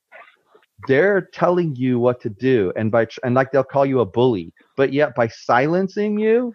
they're 0.86 1.28
telling 1.32 1.74
you 1.76 1.98
what 1.98 2.20
to 2.22 2.28
do. 2.28 2.72
And 2.76 2.90
by, 2.90 3.06
and 3.24 3.34
like 3.34 3.50
they'll 3.50 3.64
call 3.64 3.86
you 3.86 4.00
a 4.00 4.06
bully, 4.06 4.52
but 4.76 4.92
yet 4.92 5.14
by 5.14 5.28
silencing 5.28 6.18
you, 6.18 6.54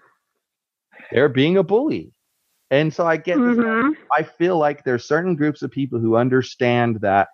they're 1.11 1.29
being 1.29 1.57
a 1.57 1.63
bully. 1.63 2.13
And 2.71 2.93
so 2.93 3.05
I 3.05 3.17
get 3.17 3.37
this. 3.37 3.57
Mhm. 3.57 3.95
I 4.11 4.23
feel 4.23 4.57
like 4.57 4.83
there's 4.83 5.07
certain 5.07 5.35
groups 5.35 5.61
of 5.61 5.71
people 5.71 5.99
who 5.99 6.15
understand 6.15 7.01
that 7.01 7.27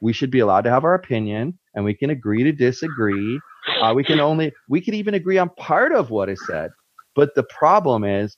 we 0.00 0.12
should 0.12 0.30
be 0.30 0.40
allowed 0.40 0.62
to 0.62 0.70
have 0.70 0.84
our 0.84 0.94
opinion 0.94 1.58
and 1.74 1.84
we 1.84 1.94
can 1.94 2.10
agree 2.10 2.42
to 2.44 2.52
disagree. 2.52 3.40
Uh, 3.82 3.92
we 3.94 4.04
can 4.04 4.20
only 4.20 4.52
we 4.68 4.80
can 4.80 4.94
even 4.94 5.14
agree 5.14 5.38
on 5.38 5.50
part 5.58 5.92
of 5.92 6.10
what 6.10 6.28
is 6.28 6.40
said. 6.46 6.70
But 7.14 7.34
the 7.34 7.42
problem 7.44 8.04
is 8.04 8.36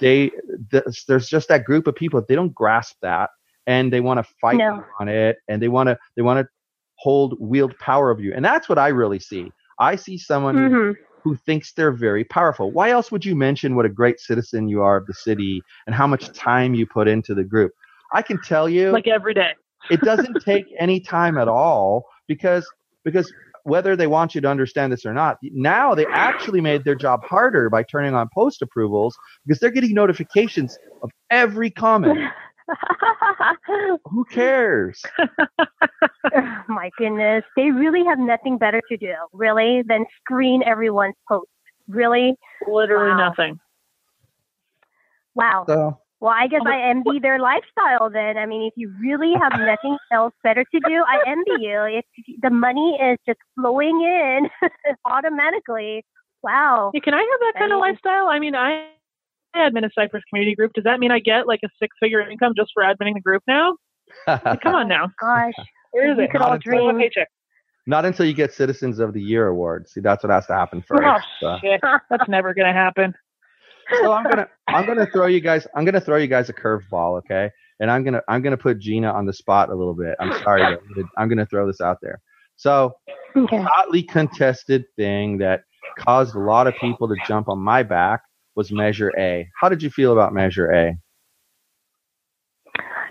they 0.00 0.30
th- 0.70 1.04
there's 1.06 1.28
just 1.28 1.48
that 1.48 1.64
group 1.64 1.86
of 1.86 1.94
people 1.94 2.22
they 2.26 2.34
don't 2.34 2.54
grasp 2.54 2.96
that 3.02 3.30
and 3.66 3.92
they 3.92 4.00
want 4.00 4.18
to 4.24 4.32
fight 4.40 4.56
No. 4.58 4.84
on 5.00 5.08
it 5.08 5.38
and 5.48 5.60
they 5.62 5.68
want 5.68 5.88
to 5.88 5.98
they 6.16 6.22
want 6.22 6.40
to 6.44 6.48
hold 6.96 7.36
wield 7.40 7.78
power 7.78 8.10
of 8.10 8.20
you. 8.20 8.32
And 8.34 8.44
that's 8.44 8.68
what 8.68 8.78
I 8.78 8.88
really 8.88 9.18
see. 9.20 9.52
I 9.78 9.96
see 9.96 10.18
someone 10.18 10.56
Mhm. 10.56 10.96
Who 11.28 11.36
thinks 11.36 11.72
they're 11.72 11.92
very 11.92 12.24
powerful. 12.24 12.70
Why 12.72 12.90
else 12.90 13.12
would 13.12 13.24
you 13.24 13.36
mention 13.36 13.76
what 13.76 13.84
a 13.84 13.90
great 13.90 14.18
citizen 14.18 14.68
you 14.68 14.82
are 14.82 14.96
of 14.96 15.06
the 15.06 15.14
city 15.14 15.62
and 15.86 15.94
how 15.94 16.06
much 16.06 16.32
time 16.32 16.74
you 16.74 16.86
put 16.86 17.06
into 17.08 17.34
the 17.34 17.44
group? 17.44 17.72
I 18.12 18.22
can 18.22 18.40
tell 18.40 18.68
you 18.68 18.90
Like 18.90 19.06
every 19.06 19.34
day. 19.34 19.52
it 19.90 20.00
doesn't 20.00 20.42
take 20.42 20.64
any 20.78 21.00
time 21.00 21.36
at 21.36 21.48
all 21.48 22.04
because 22.26 22.66
because 23.04 23.32
whether 23.64 23.94
they 23.94 24.06
want 24.06 24.34
you 24.34 24.40
to 24.40 24.48
understand 24.48 24.90
this 24.90 25.04
or 25.04 25.12
not, 25.12 25.36
now 25.42 25.94
they 25.94 26.06
actually 26.06 26.60
made 26.60 26.84
their 26.84 26.94
job 26.94 27.22
harder 27.22 27.68
by 27.68 27.82
turning 27.82 28.14
on 28.14 28.28
post 28.34 28.62
approvals 28.62 29.14
because 29.46 29.60
they're 29.60 29.70
getting 29.70 29.92
notifications 29.92 30.78
of 31.02 31.10
every 31.30 31.70
comment. 31.70 32.18
Who 34.10 34.24
cares? 34.24 35.02
Oh, 36.34 36.62
my 36.68 36.90
goodness, 36.98 37.44
they 37.56 37.70
really 37.70 38.04
have 38.04 38.18
nothing 38.18 38.58
better 38.58 38.82
to 38.88 38.96
do, 38.96 39.14
really, 39.32 39.82
than 39.86 40.04
screen 40.20 40.62
everyone's 40.64 41.14
post. 41.28 41.48
Really? 41.88 42.34
Literally 42.66 43.10
Wow. 43.10 43.28
nothing. 43.28 43.58
Wow. 45.34 45.64
So 45.68 45.98
Well, 46.20 46.32
I 46.36 46.48
guess 46.48 46.62
I 46.66 46.80
envy 46.82 47.18
their 47.20 47.38
lifestyle 47.38 48.10
then. 48.10 48.36
I 48.36 48.46
mean, 48.46 48.62
if 48.66 48.74
you 48.76 48.92
really 49.00 49.34
have 49.40 49.52
nothing 49.58 49.96
else 50.12 50.34
better 50.42 50.64
to 50.64 50.80
do, 50.80 51.04
I 51.06 51.22
envy 51.26 51.62
you. 51.62 51.80
If 51.84 52.04
the 52.42 52.50
money 52.50 52.98
is 53.00 53.18
just 53.26 53.38
flowing 53.54 54.00
in 54.02 54.48
automatically, 55.04 56.04
wow. 56.42 56.90
Yeah, 56.92 57.00
can 57.00 57.14
I 57.14 57.18
have 57.20 57.40
that 57.40 57.54
kind 57.58 57.72
of 57.72 57.80
lifestyle? 57.80 58.28
I 58.28 58.38
mean, 58.38 58.54
I 58.54 58.72
I 58.72 58.97
admin 59.56 59.84
a 59.84 59.90
Cypress 59.94 60.22
community 60.28 60.54
group. 60.54 60.72
Does 60.74 60.84
that 60.84 61.00
mean 61.00 61.10
I 61.10 61.18
get 61.20 61.46
like 61.46 61.60
a 61.64 61.68
six 61.80 61.96
figure 62.00 62.20
income 62.20 62.52
just 62.56 62.70
for 62.74 62.82
adminning 62.82 63.14
the 63.14 63.20
group 63.20 63.42
now? 63.48 63.76
Like, 64.26 64.60
come 64.62 64.74
on 64.74 64.88
now. 64.88 65.06
Gosh, 65.20 65.52
Where 65.92 66.10
is 66.12 66.18
we 66.18 66.24
it? 66.24 66.30
could 66.30 66.40
all 66.40 66.50
Not 66.50 66.64
Where's 66.64 66.84
dream. 66.86 66.98
paycheck? 66.98 67.28
not 67.86 68.04
until 68.04 68.26
you 68.26 68.34
get 68.34 68.52
Citizens 68.52 68.98
of 68.98 69.14
the 69.14 69.22
Year 69.22 69.46
award. 69.48 69.88
See, 69.88 70.00
that's 70.00 70.22
what 70.22 70.30
has 70.30 70.46
to 70.46 70.54
happen 70.54 70.82
first. 70.82 71.02
Oh, 71.06 71.18
So. 71.40 71.56
shit. 71.62 71.80
That's 72.10 72.28
never 72.28 72.52
going 72.52 72.66
to 72.66 72.72
happen. 72.72 73.14
so 74.02 74.12
I'm 74.12 74.24
gonna 74.24 74.46
I'm 74.68 74.84
gonna 74.86 75.06
throw 75.06 75.26
you 75.26 75.40
guys 75.40 75.66
I'm 75.74 75.86
gonna 75.86 76.00
throw 76.00 76.18
you 76.18 76.26
guys 76.26 76.50
a 76.50 76.52
curveball, 76.52 77.16
okay? 77.20 77.50
And 77.80 77.90
I'm 77.90 78.04
gonna 78.04 78.20
I'm 78.28 78.42
gonna 78.42 78.58
put 78.58 78.78
Gina 78.78 79.10
on 79.10 79.24
the 79.24 79.32
spot 79.32 79.70
a 79.70 79.74
little 79.74 79.94
bit. 79.94 80.14
I'm 80.20 80.30
sorry, 80.42 80.60
but 80.60 80.80
I'm 80.82 80.94
gonna- 80.94 81.08
I'm 81.16 81.28
gonna 81.30 81.46
throw 81.46 81.66
this 81.66 81.80
out 81.80 81.96
there. 82.02 82.20
So 82.56 82.92
Okay. 83.34 83.56
hotly 83.62 84.02
contested 84.02 84.84
thing 84.96 85.38
that 85.38 85.62
caused 85.98 86.34
a 86.34 86.38
lot 86.38 86.66
of 86.66 86.74
people 86.82 87.08
to 87.08 87.16
jump 87.26 87.48
on 87.48 87.58
my 87.60 87.82
back 87.82 88.20
was 88.58 88.72
Measure 88.72 89.12
A. 89.16 89.48
How 89.58 89.68
did 89.68 89.84
you 89.84 89.88
feel 89.88 90.12
about 90.12 90.34
Measure 90.34 90.72
A? 90.72 90.98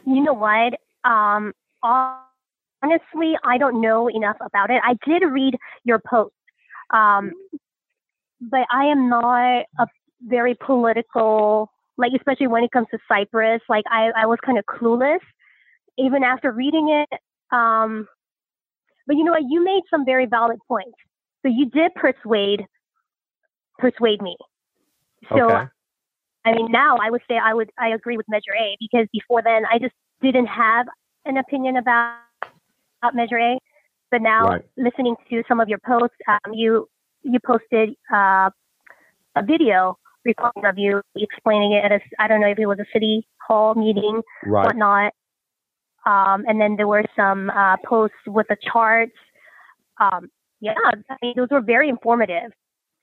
You 0.06 0.22
know 0.22 0.34
what? 0.34 0.74
Um, 1.10 1.54
honestly, 1.82 3.34
I 3.46 3.58
don't 3.58 3.80
know 3.80 4.10
enough 4.10 4.36
about 4.42 4.70
it. 4.70 4.82
I 4.84 4.96
did 5.08 5.26
read 5.26 5.56
your 5.86 6.00
post, 6.06 6.34
um, 6.94 7.32
but 8.42 8.68
I 8.70 8.88
am 8.88 9.08
not 9.08 9.64
a 9.80 9.88
very 10.22 10.54
political, 10.56 11.72
like 11.98 12.12
especially 12.14 12.48
when 12.48 12.66
it 12.66 12.72
comes 12.72 12.88
to 12.92 13.00
Cypress. 13.08 13.62
Like 13.70 13.86
I, 13.90 14.12
I 14.18 14.26
was 14.26 14.40
kind 14.46 14.58
of 14.58 14.66
clueless 14.66 15.20
even 15.98 16.26
after 16.26 16.52
reading 16.52 16.90
it. 16.90 17.20
Um, 17.56 18.06
but 19.08 19.16
you 19.16 19.24
know 19.24 19.32
what? 19.32 19.44
You 19.48 19.64
made 19.64 19.84
some 19.90 20.04
very 20.04 20.26
valid 20.26 20.60
points. 20.68 20.98
So 21.42 21.48
you 21.48 21.70
did 21.70 21.96
persuade 21.96 22.66
persuade 23.80 24.22
me. 24.22 24.36
So 25.36 25.50
Okay. 25.52 25.66
I 26.46 26.54
mean, 26.54 26.72
now 26.72 26.98
I 27.02 27.10
would 27.10 27.22
say 27.28 27.38
I 27.38 27.54
would 27.54 27.70
I 27.78 27.90
agree 27.90 28.18
with 28.18 28.28
Measure 28.30 28.56
A 28.58 28.78
because 28.80 29.08
before 29.12 29.42
then 29.42 29.66
I 29.72 29.80
just 29.80 29.94
didn't 30.22 30.48
have 30.48 30.88
an 31.26 31.38
opinion 31.38 31.78
about, 31.78 32.20
about 33.02 33.16
Measure 33.16 33.38
A. 33.40 33.60
But 34.12 34.22
now 34.22 34.46
Right. 34.48 34.62
listening 34.78 35.16
to 35.30 35.44
some 35.48 35.60
of 35.60 35.68
your 35.68 35.80
posts, 35.80 36.16
um, 36.28 36.54
you 36.54 36.88
you 37.24 37.40
posted 37.46 37.96
uh, 38.14 38.50
a 39.36 39.44
video 39.44 39.98
recording 40.24 40.66
of 40.66 40.78
you 40.78 41.02
explaining 41.16 41.74
it 41.74 41.84
at 41.84 41.92
a 41.92 42.00
I 42.20 42.28
don't 42.28 42.40
know 42.40 42.48
if 42.48 42.60
it 42.60 42.66
was 42.66 42.80
a 42.80 42.86
city 42.94 43.28
hall 43.46 43.76
meeting, 43.76 44.22
Right. 44.46 44.66
whatnot. 44.66 45.14
Um, 46.06 46.46
and 46.48 46.62
then 46.62 46.78
there 46.78 46.88
were 46.88 47.04
some 47.18 47.50
uh, 47.50 47.76
posts 47.86 48.16
with 48.28 48.48
the 48.48 48.56
charts. 48.72 49.12
Um, 50.00 50.30
yeah, 50.62 50.76
I 51.10 51.16
mean 51.22 51.34
those 51.36 51.50
were 51.52 51.62
very 51.62 51.90
informative. 51.90 52.52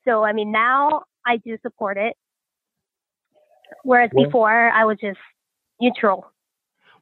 So 0.07 0.25
I 0.25 0.33
mean 0.33 0.51
now 0.51 1.03
I 1.27 1.39
do 1.39 1.57
support 1.63 1.97
it. 1.97 2.17
Whereas 3.83 4.11
Well- 4.13 4.27
before 4.27 4.71
I 4.71 4.85
was 4.85 4.99
just 5.01 5.19
neutral. 5.81 6.31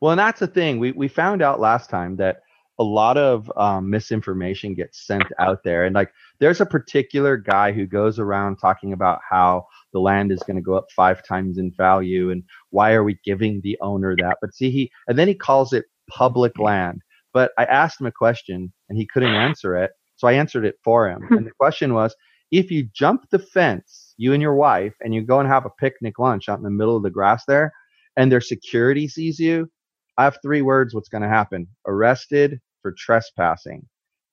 Well, 0.00 0.12
and 0.12 0.18
that's 0.18 0.40
the 0.40 0.48
thing. 0.48 0.80
We 0.80 0.90
we 0.92 1.06
found 1.06 1.42
out 1.42 1.60
last 1.60 1.88
time 1.88 2.16
that 2.16 2.40
a 2.78 2.82
lot 2.82 3.16
of 3.16 3.52
um, 3.56 3.88
misinformation 3.88 4.74
gets 4.74 5.06
sent 5.06 5.24
out 5.38 5.62
there, 5.62 5.84
and 5.84 5.94
like 5.94 6.12
there's 6.40 6.60
a 6.60 6.66
particular 6.66 7.36
guy 7.36 7.70
who 7.70 7.86
goes 7.86 8.18
around 8.18 8.56
talking 8.56 8.92
about 8.92 9.20
how 9.28 9.66
the 9.92 10.00
land 10.00 10.32
is 10.32 10.42
going 10.44 10.56
to 10.56 10.62
go 10.62 10.74
up 10.74 10.86
five 10.90 11.22
times 11.24 11.58
in 11.58 11.70
value, 11.76 12.30
and 12.32 12.42
why 12.70 12.92
are 12.94 13.04
we 13.04 13.16
giving 13.24 13.60
the 13.60 13.78
owner 13.80 14.16
that? 14.16 14.38
But 14.40 14.54
see, 14.54 14.70
he 14.70 14.90
and 15.06 15.16
then 15.16 15.28
he 15.28 15.34
calls 15.34 15.72
it 15.72 15.84
public 16.08 16.58
land. 16.58 17.00
But 17.32 17.52
I 17.56 17.64
asked 17.66 18.00
him 18.00 18.08
a 18.08 18.12
question, 18.12 18.72
and 18.88 18.98
he 18.98 19.06
couldn't 19.06 19.34
answer 19.34 19.76
it, 19.76 19.92
so 20.16 20.26
I 20.26 20.32
answered 20.32 20.64
it 20.64 20.80
for 20.82 21.08
him. 21.08 21.22
and 21.30 21.46
the 21.46 21.52
question 21.52 21.94
was, 21.94 22.14
if 22.50 22.72
you 22.72 22.88
jump 22.92 23.30
the 23.30 23.38
fence, 23.38 24.01
you 24.16 24.32
and 24.32 24.42
your 24.42 24.54
wife, 24.54 24.94
and 25.00 25.14
you 25.14 25.22
go 25.22 25.40
and 25.40 25.48
have 25.48 25.66
a 25.66 25.70
picnic 25.70 26.18
lunch 26.18 26.48
out 26.48 26.58
in 26.58 26.64
the 26.64 26.70
middle 26.70 26.96
of 26.96 27.02
the 27.02 27.10
grass 27.10 27.44
there, 27.46 27.72
and 28.16 28.30
their 28.30 28.40
security 28.40 29.08
sees 29.08 29.38
you, 29.38 29.70
I 30.18 30.24
have 30.24 30.38
three 30.42 30.62
words 30.62 30.94
what's 30.94 31.08
going 31.08 31.22
to 31.22 31.28
happen 31.28 31.66
arrested 31.86 32.60
for 32.82 32.92
trespassing. 32.92 33.86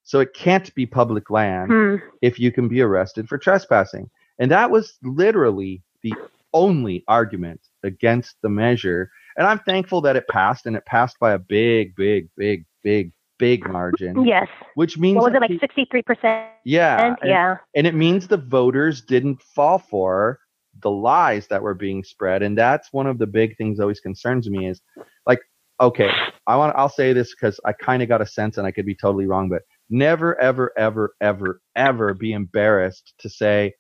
So 0.04 0.20
it 0.20 0.34
can't 0.34 0.74
be 0.76 0.86
public 0.86 1.30
land 1.30 1.70
Hmm. 1.72 1.96
if 2.22 2.39
you 2.39 2.52
can 2.52 2.68
be 2.68 2.82
arrested 2.82 3.30
for 3.30 3.38
trespassing. 3.38 4.10
And 4.39 4.52
that 4.52 4.72
was 4.72 4.98
literally 5.04 5.84
the 6.04 6.13
only 6.54 7.04
argument 7.08 7.62
against 7.84 8.36
the 8.42 8.50
measure. 8.50 9.10
And 9.38 9.46
I'm 9.48 9.60
thankful 9.60 10.02
that 10.02 10.15
it 10.15 10.28
passed 10.28 10.65
and 10.65 10.76
it 10.76 10.86
passed 10.86 11.18
by 11.20 11.34
a 11.34 11.39
big, 11.39 11.96
big, 11.96 12.30
big, 12.36 12.65
big, 12.84 13.12
big 13.39 13.67
margin, 13.67 14.25
Yes. 14.25 14.47
which 14.75 14.97
means 14.99 15.15
What 15.15 15.32
was 15.32 15.36
it 15.36 15.41
like 15.41 15.60
sixty 15.60 15.86
three 15.89 16.04
percent? 16.04 16.49
yeah, 16.65 17.08
and- 17.08 17.17
Yeah. 17.23 17.58
and 17.75 17.88
it 17.88 17.95
means 17.95 18.28
the 18.28 18.38
voters 18.38 19.02
didn't 19.02 19.41
fall 19.56 19.80
for 19.80 20.39
the 20.82 20.91
lies 20.91 21.47
that 21.47 21.62
were 21.63 21.73
being 21.73 22.04
spread 22.04 22.41
and 22.43 22.58
that's 22.58 22.93
one 22.93 23.08
of 23.08 23.17
the 23.17 23.25
big 23.28 23.58
things 23.58 23.78
that 23.78 23.84
always 23.84 23.99
concerns 23.99 24.49
me 24.49 24.67
is 24.67 24.80
like 25.25 25.39
okay 25.82 26.10
i 26.47 26.56
want 26.56 26.73
i'll 26.78 26.88
say 26.88 27.12
this 27.12 27.34
because 27.36 27.60
i 27.65 27.73
kind 27.73 28.02
of 28.02 28.08
got 28.08 28.21
a 28.21 28.25
sense 28.25 28.58
and 28.58 28.65
i 28.67 28.71
could 28.71 28.86
be 28.86 28.95
totally 28.95 29.25
wrong 29.25 29.49
but 29.49 29.63
never 29.89 30.39
ever 30.39 30.71
ever 30.78 31.15
ever 31.19 31.60
ever 31.75 32.13
be 32.13 32.32
embarrassed 32.32 33.13
to 33.19 33.28
say 33.30 33.73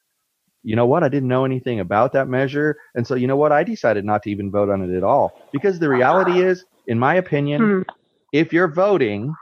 you 0.63 0.75
know 0.75 0.87
what 0.87 1.03
i 1.03 1.07
didn't 1.07 1.29
know 1.29 1.45
anything 1.45 1.79
about 1.79 2.11
that 2.11 2.27
measure 2.27 2.75
and 2.95 3.05
so 3.07 3.15
you 3.15 3.27
know 3.27 3.37
what 3.37 3.51
i 3.53 3.63
decided 3.63 4.03
not 4.03 4.21
to 4.23 4.29
even 4.31 4.51
vote 4.51 4.69
on 4.69 4.81
it 4.81 4.93
at 4.97 5.03
all 5.03 5.31
because 5.53 5.79
the 5.79 5.87
reality 5.87 6.41
is 6.41 6.65
in 6.87 6.97
my 6.99 7.15
opinion 7.15 7.61
Hmm. 7.61 7.81
if 8.33 8.51
you're 8.51 8.67
voting, 8.67 9.33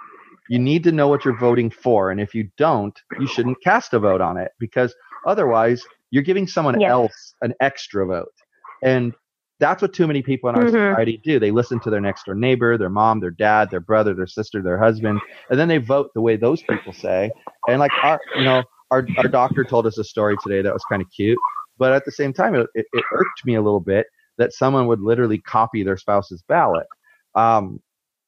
you 0.48 0.60
need 0.60 0.84
to 0.84 0.92
know 0.92 1.08
what 1.08 1.26
you're 1.26 1.34
voting 1.36 1.70
for. 1.70 2.12
And 2.12 2.20
if 2.22 2.34
you 2.34 2.50
don't, 2.58 2.98
you 3.18 3.28
shouldn't 3.28 3.62
cast 3.62 3.94
a 3.94 4.00
vote 4.00 4.22
on 4.22 4.38
it 4.38 4.52
because 4.60 4.96
otherwise 5.26 5.88
you're 6.12 6.24
giving 6.24 6.48
someone 6.48 6.78
Yes. 6.80 6.90
else 6.90 7.36
an 7.42 7.54
extra 7.60 8.06
vote. 8.06 8.34
And 8.82 9.14
that's 9.60 9.82
what 9.82 9.94
too 9.94 10.08
many 10.08 10.22
people 10.22 10.50
in 10.50 10.56
our 10.56 10.66
Mhm. 10.66 10.94
society 10.94 11.20
do. 11.24 11.40
They 11.40 11.52
listen 11.52 11.80
to 11.82 11.90
their 11.90 12.00
next 12.02 12.26
door 12.26 12.36
neighbor, 12.36 12.78
their 12.78 12.90
mom, 12.90 13.20
their 13.20 13.32
dad, 13.32 13.70
their 13.72 13.80
brother, 13.80 14.14
their 14.14 14.28
sister, 14.28 14.62
their 14.62 14.78
husband, 14.78 15.22
and 15.50 15.60
then 15.60 15.68
they 15.68 15.80
vote 15.80 16.12
the 16.14 16.22
way 16.22 16.38
those 16.38 16.64
people 16.64 16.94
say. 16.94 17.32
And 17.68 17.80
like 17.80 17.94
our, 18.04 18.22
you 18.36 18.44
know, 18.46 18.66
our, 18.92 19.10
our 19.18 19.28
doctor 19.28 19.66
told 19.66 19.86
us 19.88 19.98
a 19.98 20.04
story 20.04 20.38
today 20.38 20.62
that 20.62 20.74
was 20.74 20.86
kind 20.86 21.02
of 21.02 21.10
cute, 21.10 21.40
but 21.78 21.92
at 21.92 22.06
the 22.06 22.12
same 22.12 22.34
time, 22.34 22.56
it, 22.56 22.68
it, 22.76 22.86
it 22.94 23.06
irked 23.12 23.46
me 23.46 23.56
a 23.56 23.62
little 23.62 23.80
bit 23.82 24.06
that 24.38 24.54
someone 24.54 24.88
would 24.88 25.02
literally 25.02 25.40
copy 25.40 25.84
their 25.84 25.98
spouse's 25.98 26.44
ballot. 26.48 26.88
Um, 27.36 27.82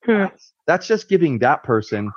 Hmm. 0.05 0.25
that's, 0.25 0.53
that's 0.69 0.88
just 0.88 1.10
giving 1.10 1.39
that 1.39 1.63
person 1.63 2.15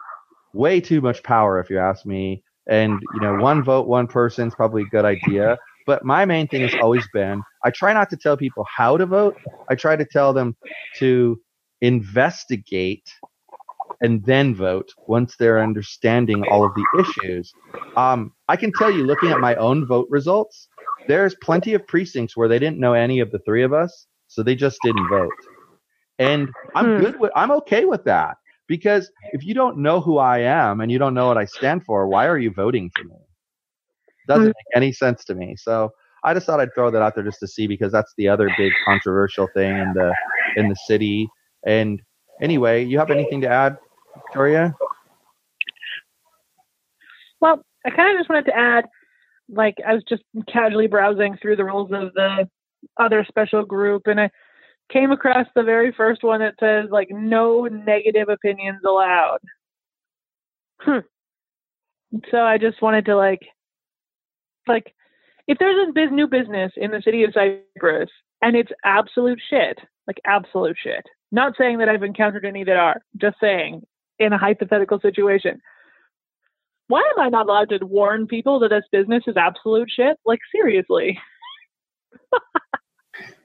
way 0.53 0.81
too 0.81 1.03
much 1.03 1.23
power, 1.25 1.61
if 1.61 1.71
you 1.71 1.79
ask 1.79 2.07
me. 2.07 2.45
And 2.69 3.03
you 3.11 3.21
know, 3.21 3.35
one 3.35 3.63
vote, 3.65 3.89
one 3.89 4.09
person 4.09 4.49
is 4.49 4.55
probably 4.57 4.83
a 4.85 4.87
good 4.89 5.07
idea. 5.07 5.59
But 5.87 6.05
my 6.05 6.27
main 6.27 6.49
thing 6.49 6.63
has 6.63 6.75
always 6.75 7.09
been 7.09 7.45
I 7.65 7.71
try 7.73 7.95
not 7.95 8.11
to 8.11 8.19
tell 8.19 8.37
people 8.39 8.67
how 8.77 8.99
to 8.99 9.07
vote. 9.07 9.37
I 9.71 9.77
try 9.77 9.97
to 9.97 10.07
tell 10.07 10.35
them 10.35 10.57
to 10.97 11.41
investigate 11.83 13.11
and 14.01 14.25
then 14.27 14.55
vote 14.55 14.91
once 15.07 15.37
they're 15.37 15.63
understanding 15.63 16.45
all 16.45 16.65
of 16.65 16.75
the 16.75 16.89
issues. 16.93 17.55
Um, 17.97 18.33
I 18.49 18.57
can 18.57 18.73
tell 18.73 18.91
you, 18.91 19.05
looking 19.07 19.31
at 19.31 19.41
my 19.41 19.55
own 19.57 19.87
vote 19.87 20.09
results, 20.11 20.69
there's 21.09 21.35
plenty 21.43 21.75
of 21.75 21.87
precincts 21.87 22.37
where 22.37 22.49
they 22.49 22.59
didn't 22.61 22.81
know 22.81 22.95
any 22.95 23.21
of 23.21 23.33
the 23.33 23.41
three 23.41 23.65
of 23.65 23.73
us, 23.75 24.07
so 24.29 24.43
they 24.43 24.57
just 24.57 24.83
didn't 24.83 25.09
vote. 25.09 25.39
And 26.19 26.55
I'm 26.75 26.93
Hmm. 26.93 27.03
good 27.03 27.19
with, 27.19 27.33
I'm 27.37 27.53
okay 27.53 27.85
with 27.87 28.05
that 28.05 28.37
because 28.69 29.11
if 29.33 29.45
you 29.45 29.55
don't 29.55 29.79
know 29.79 30.01
who 30.01 30.19
I 30.19 30.39
am 30.39 30.81
and 30.81 30.91
you 30.91 30.99
don't 30.99 31.15
know 31.15 31.29
what 31.29 31.39
I 31.39 31.45
stand 31.45 31.85
for, 31.85 32.07
why 32.09 32.27
are 32.27 32.39
you 32.39 32.51
voting 32.51 32.91
for 32.95 33.05
me? 33.05 33.17
Doesn't 34.29 34.45
Hmm. 34.45 34.49
make 34.49 34.77
any 34.77 34.93
sense 34.93 35.25
to 35.25 35.35
me. 35.35 35.57
So 35.57 35.93
I 36.25 36.35
just 36.35 36.47
thought 36.47 36.61
I'd 36.61 36.73
throw 36.75 36.91
that 36.91 37.03
out 37.03 37.15
there 37.15 37.25
just 37.25 37.41
to 37.41 37.49
see 37.49 37.67
because 37.67 37.93
that's 37.93 38.13
the 38.17 38.29
other 38.29 38.49
big 38.57 38.73
controversial 38.85 39.49
thing 39.55 39.77
in 39.77 39.93
the 39.95 40.15
in 40.57 40.69
the 40.69 40.77
city. 40.77 41.29
And 41.67 42.01
anyway, 42.41 42.85
you 42.85 42.99
have 42.99 43.11
anything 43.11 43.41
to 43.41 43.49
add, 43.49 43.77
Victoria? 44.15 44.75
Well, 47.41 47.63
I 47.85 47.91
kind 47.91 48.13
of 48.13 48.21
just 48.21 48.31
wanted 48.31 48.47
to 48.47 48.57
add, 48.57 48.85
like, 49.49 49.77
I 49.87 49.95
was 49.95 50.05
just 50.09 50.23
casually 50.49 50.87
browsing 50.87 51.37
through 51.43 51.57
the 51.57 51.65
rules 51.65 51.91
of 51.93 52.13
the 52.15 52.49
other 52.99 53.25
special 53.29 53.65
group, 53.65 54.07
and 54.07 54.21
I 54.21 54.31
came 54.93 55.11
across 55.11 55.47
the 55.55 55.63
very 55.63 55.93
first 55.93 56.23
one 56.23 56.41
that 56.41 56.55
says, 56.61 56.91
like, 56.91 57.09
no 57.11 57.65
negative 57.67 58.29
opinions 58.29 58.81
allowed. 58.87 59.39
Hmm. 60.81 60.99
So 62.31 62.39
I 62.39 62.59
just 62.59 62.83
wanted 62.83 63.07
to, 63.07 63.17
like, 63.17 63.41
like, 64.69 64.95
if 65.49 65.59
there's 65.59 65.89
a 65.89 65.93
bus- 65.93 66.13
new 66.13 66.29
business 66.29 66.73
in 66.77 66.91
the 66.91 67.03
city 67.03 67.25
of 67.25 67.33
Cypress 67.33 68.11
and 68.43 68.55
it's 68.57 68.71
absolute 68.85 69.41
shit, 69.51 69.79
like 70.07 70.21
absolute 70.27 70.77
shit, 70.83 71.05
not 71.31 71.55
saying 71.57 71.79
that 71.79 71.89
I've 71.89 72.03
encountered 72.03 72.45
any 72.45 72.65
that 72.65 72.77
are, 72.77 73.01
just 73.17 73.37
saying 73.41 73.83
in 74.19 74.33
a 74.33 74.39
hypothetical 74.39 75.01
situation 75.01 75.61
why 76.89 77.01
am 77.17 77.21
I 77.21 77.29
not 77.31 77.47
allowed 77.47 77.71
to 77.71 77.87
warn 77.87 78.27
people 78.27 78.59
that 78.61 78.69
this 78.69 78.85
business 78.93 79.23
is 79.27 79.37
absolute 79.39 79.89
shit? 79.91 80.19
Like 80.27 80.41
seriously. 80.55 81.19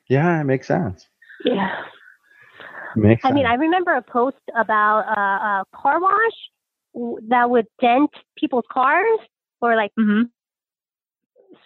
Yeah, 0.10 0.40
it 0.40 0.46
makes 0.46 0.68
sense. 0.68 1.08
Yeah. 1.46 1.84
Makes 2.96 3.26
I 3.26 3.32
mean. 3.32 3.46
I 3.46 3.56
remember 3.56 3.96
a 3.96 4.02
post 4.02 4.38
about 4.56 5.06
uh, 5.08 5.64
a 5.64 5.66
car 5.76 6.00
wash 6.02 7.22
that 7.30 7.50
would 7.50 7.66
dent 7.80 8.10
people's 8.38 8.66
cars 8.72 9.20
or 9.62 9.76
like 9.76 9.92
hmm 9.98 10.24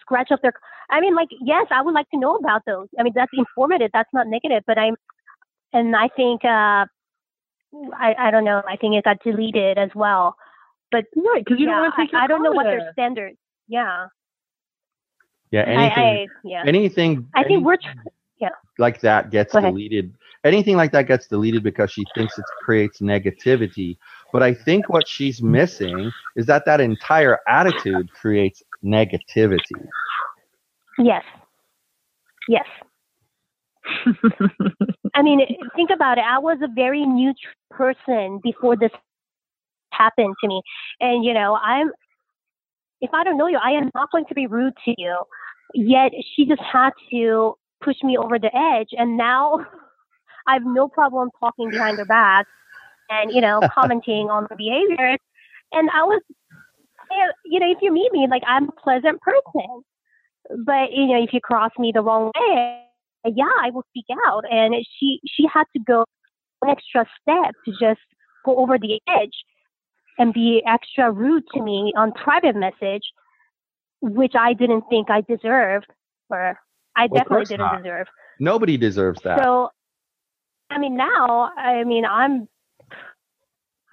scratch 0.02 0.32
up 0.32 0.42
their. 0.42 0.54
I 0.90 1.00
mean, 1.00 1.16
like, 1.16 1.30
yes, 1.42 1.68
I 1.72 1.82
would 1.82 1.94
like 1.94 2.10
to 2.14 2.20
know 2.20 2.36
about 2.36 2.64
those. 2.66 2.88
I 3.00 3.04
mean, 3.04 3.14
that's 3.16 3.32
informative. 3.34 3.92
That's 3.94 4.10
not 4.14 4.28
negative. 4.28 4.64
But 4.68 4.78
I'm, 4.78 4.96
and 5.74 5.96
I 5.96 6.10
think, 6.16 6.44
uh, 6.44 6.86
I 7.96 8.16
I 8.20 8.32
don't 8.32 8.44
know. 8.44 8.62
I 8.68 8.76
think 8.76 8.96
it 8.96 9.06
got 9.06 9.24
deleted 9.24 9.78
as 9.78 9.90
well. 9.96 10.36
But 10.92 11.06
Right, 11.16 11.44
because 11.44 11.60
you 11.60 11.66
yeah, 11.66 11.72
don't 11.74 11.82
want 11.82 11.96
to 11.96 12.02
take 12.04 12.12
your 12.12 12.22
I, 12.22 12.26
I 12.26 12.28
don't 12.28 12.44
know 12.44 12.52
what 12.52 12.66
their 12.66 12.92
standards. 12.92 13.38
Yeah, 13.68 14.08
yeah, 15.52 15.62
anything, 15.62 16.04
I 16.04 16.28
yeah. 16.44 16.64
anything, 16.66 17.28
I 17.34 17.44
think 17.44 17.66
we're. 17.66 17.78
Tr- 17.78 18.10
like 18.78 19.02
that 19.02 19.32
gets 19.32 19.54
deleted. 19.54 20.14
Anything 20.44 20.76
like 20.76 20.92
that 20.94 21.08
gets 21.08 21.28
deleted 21.28 21.64
because 21.64 21.92
she 21.92 22.06
thinks 22.16 22.38
it 22.38 22.46
creates 22.60 23.00
negativity. 23.00 23.98
But 24.32 24.42
I 24.42 24.54
think 24.54 24.90
what 24.90 25.08
she's 25.08 25.42
missing 25.42 26.12
is 26.36 26.48
that 26.48 26.66
that 26.66 26.82
entire 26.82 27.40
attitude 27.48 28.12
creates 28.14 28.64
negativity. 28.84 29.88
yes. 30.98 31.24
Yes. 32.48 32.66
I 35.14 35.22
mean, 35.22 35.46
think 35.76 35.92
about 35.92 36.18
it. 36.18 36.24
I 36.28 36.40
was 36.40 36.58
a 36.64 36.68
very 36.74 37.06
new 37.06 37.34
tr- 37.34 37.76
person 37.76 38.40
before 38.44 38.76
this 38.76 38.92
happened 39.92 40.36
to 40.42 40.48
me. 40.48 40.62
And, 41.00 41.24
you 41.24 41.34
know, 41.34 41.56
I'm, 41.56 41.92
if 43.02 43.12
I 43.14 43.24
don't 43.24 43.38
know 43.38 43.48
you, 43.48 43.60
I 43.64 43.72
am 43.72 43.92
not 43.94 44.12
going 44.12 44.26
to 44.26 44.34
be 44.34 44.48
rude 44.48 44.74
to 44.86 44.96
you. 44.98 45.18
Yet 45.74 46.12
she 46.36 46.46
just 46.46 46.62
had 46.62 46.92
to 47.12 47.56
push 47.82 47.98
me 48.04 48.18
over 48.18 48.40
the 48.40 48.56
edge. 48.56 48.90
And 48.92 49.18
now 49.18 49.66
I 50.48 50.54
have 50.54 50.66
no 50.66 50.88
problem 50.88 51.30
talking 51.40 51.70
behind 51.70 51.98
their 51.98 52.06
back 52.06 52.46
and, 53.10 53.32
you 53.32 53.42
know, 53.42 53.62
commenting 53.74 54.30
on 54.30 54.48
her 54.50 54.56
behaviors. 54.56 55.20
And 55.72 55.90
I 55.92 56.04
was, 56.04 56.22
you 57.46 57.60
know, 57.60 57.72
if 57.72 57.78
you 57.82 57.92
meet 57.92 58.12
me, 58.12 58.28
like 58.30 58.44
I'm 58.48 58.70
a 58.70 58.82
pleasant 58.84 59.22
person. 59.22 59.84
But, 60.66 60.92
you 60.92 61.08
know, 61.08 61.24
if 61.24 61.34
you 61.34 61.40
cross 61.40 61.72
me 61.78 61.92
the 61.94 62.02
wrong 62.02 62.32
way, 62.36 62.84
yeah, 63.26 63.46
I 63.62 63.70
will 63.70 63.84
speak 63.90 64.06
out. 64.26 64.44
And 64.50 64.74
she 65.00 65.20
she 65.28 65.46
had 65.52 65.66
to 65.76 65.84
go 65.86 66.06
an 66.62 66.70
extra 66.70 67.06
step 67.22 67.54
to 67.66 67.72
just 67.80 68.02
go 68.46 68.58
over 68.58 68.78
the 68.78 69.00
edge 69.08 69.34
and 70.18 70.34
be 70.34 70.62
extra 70.68 71.12
rude 71.12 71.44
to 71.54 71.62
me 71.62 71.94
on 71.96 72.12
private 72.12 72.56
message, 72.56 73.04
which 74.02 74.34
I 74.38 74.54
didn't 74.54 74.84
think 74.90 75.10
I 75.10 75.22
deserved, 75.22 75.88
or 76.30 76.58
I 76.96 77.08
Well, 77.10 77.24
definitely 77.24 77.46
didn't 77.46 77.60
not. 77.60 77.84
deserve. 77.84 78.08
Nobody 78.40 78.78
deserves 78.78 79.22
that. 79.24 79.42
So, 79.42 79.70
I 80.70 80.78
mean, 80.78 80.96
now, 80.96 81.52
I 81.58 81.84
mean, 81.84 82.06
I'm, 82.06 82.48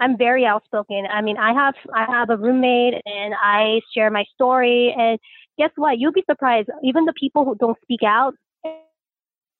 I'm 0.00 0.16
very 0.16 0.44
outspoken. 0.44 1.06
I 1.12 1.22
mean, 1.22 1.37
I 1.37 1.52
have, 1.52 1.74
I 1.94 2.04
have 2.11 2.30
a 2.30 2.37
roommate, 2.37 2.94
and 3.04 3.34
I 3.42 3.80
share 3.94 4.11
my 4.11 4.24
story. 4.34 4.94
And 4.96 5.18
guess 5.58 5.70
what? 5.76 5.98
You'll 5.98 6.12
be 6.12 6.24
surprised. 6.30 6.68
Even 6.82 7.04
the 7.04 7.12
people 7.18 7.44
who 7.44 7.56
don't 7.56 7.76
speak 7.82 8.02
out, 8.04 8.34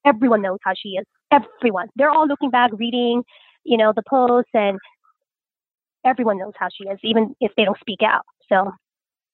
everyone 0.05 0.43
knows 0.43 0.59
how 0.63 0.73
she 0.77 0.91
is. 0.91 1.05
Everyone. 1.33 1.89
They're 1.97 2.11
all 2.11 2.27
looking 2.27 2.51
back, 2.51 2.71
reading, 2.73 3.23
you 3.65 3.77
know, 3.77 3.93
the 3.95 4.03
posts, 4.09 4.51
and 4.55 4.79
everyone 6.05 6.39
knows 6.39 6.55
how 6.57 6.69
she 6.73 6.89
is, 6.89 6.99
even 7.03 7.35
if 7.41 7.53
they 7.57 7.65
don't 7.65 7.79
speak 7.81 8.01
out. 8.03 8.23
So, 8.49 8.73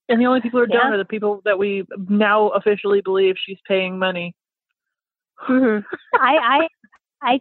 and 0.09 0.21
the 0.21 0.27
only 0.27 0.41
people 0.41 0.59
who 0.61 0.65
are 0.65 0.67
Yeah. 0.67 0.81
dumb 0.83 0.93
are 0.93 0.99
the 0.99 1.05
people 1.05 1.41
that 1.45 1.59
we 1.59 1.85
now 2.09 2.49
officially 2.51 3.01
believe 3.01 3.37
she's 3.39 3.59
paying 3.67 3.99
money. 3.99 4.35
mhm. 5.49 5.85
I, 6.15 6.69
I, 7.23 7.41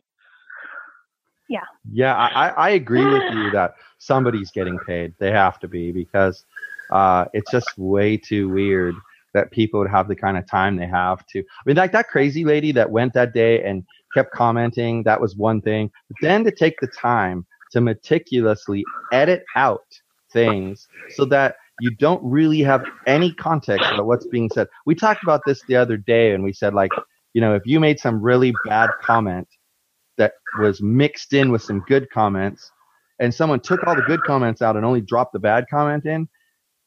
Yeah, 1.91 2.15
I, 2.15 2.47
I 2.47 2.49
I 2.49 2.69
agree 2.71 3.07
with 3.07 3.29
you 3.29 3.51
that 3.51 3.75
somebody's 3.97 4.51
getting 4.51 4.79
paid. 4.79 5.13
They 5.19 5.31
have 5.31 5.59
to 5.59 5.67
be 5.67 5.91
because 5.91 6.43
uh, 6.91 7.25
it's 7.33 7.51
just 7.51 7.77
way 7.77 8.17
too 8.17 8.49
weird 8.49 8.95
that 9.33 9.51
people 9.51 9.79
would 9.79 9.89
have 9.89 10.07
the 10.07 10.15
kind 10.15 10.37
of 10.37 10.47
time 10.49 10.75
they 10.77 10.87
have 10.87 11.25
to. 11.27 11.39
I 11.39 11.61
mean, 11.65 11.75
like 11.75 11.91
that 11.91 12.07
crazy 12.07 12.45
lady 12.45 12.71
that 12.73 12.91
went 12.91 13.13
that 13.13 13.33
day 13.33 13.63
and 13.63 13.83
kept 14.13 14.31
commenting, 14.31 15.03
that 15.03 15.19
was 15.19 15.35
one 15.35 15.61
thing. 15.61 15.91
But 16.09 16.17
then 16.21 16.43
to 16.45 16.51
take 16.51 16.79
the 16.79 16.87
time 16.87 17.45
to 17.71 17.81
meticulously 17.81 18.85
edit 19.11 19.43
out 19.55 19.85
things 20.31 20.87
so 21.09 21.25
that 21.25 21.55
you 21.79 21.91
don't 21.91 22.23
really 22.23 22.61
have 22.61 22.83
any 23.07 23.33
context 23.33 23.89
about 23.91 24.05
what's 24.05 24.27
being 24.27 24.49
said. 24.53 24.67
We 24.85 24.95
talked 24.95 25.23
about 25.23 25.41
this 25.45 25.61
the 25.67 25.75
other 25.75 25.97
day 25.97 26.33
and 26.33 26.43
we 26.43 26.53
said, 26.53 26.73
like, 26.73 26.91
you 27.33 27.41
know, 27.41 27.55
if 27.55 27.63
you 27.65 27.79
made 27.79 27.99
some 27.99 28.21
really 28.21 28.53
bad 28.65 28.89
comment, 29.01 29.47
that 30.17 30.33
was 30.59 30.81
mixed 30.81 31.33
in 31.33 31.51
with 31.51 31.61
some 31.61 31.81
good 31.87 32.09
comments 32.09 32.71
and 33.19 33.33
someone 33.33 33.59
took 33.59 33.85
all 33.85 33.95
the 33.95 34.01
good 34.03 34.23
comments 34.23 34.61
out 34.61 34.75
and 34.75 34.85
only 34.85 35.01
dropped 35.01 35.33
the 35.33 35.39
bad 35.39 35.65
comment 35.69 36.05
in 36.05 36.27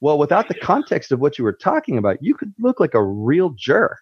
well 0.01 0.19
without 0.19 0.49
the 0.49 0.55
context 0.55 1.13
of 1.13 1.21
what 1.21 1.39
you 1.39 1.45
were 1.45 1.53
talking 1.53 1.99
about 1.99 2.23
you 2.23 2.35
could 2.35 2.53
look 2.59 2.81
like 2.81 2.95
a 2.95 3.03
real 3.03 3.51
jerk 3.51 3.99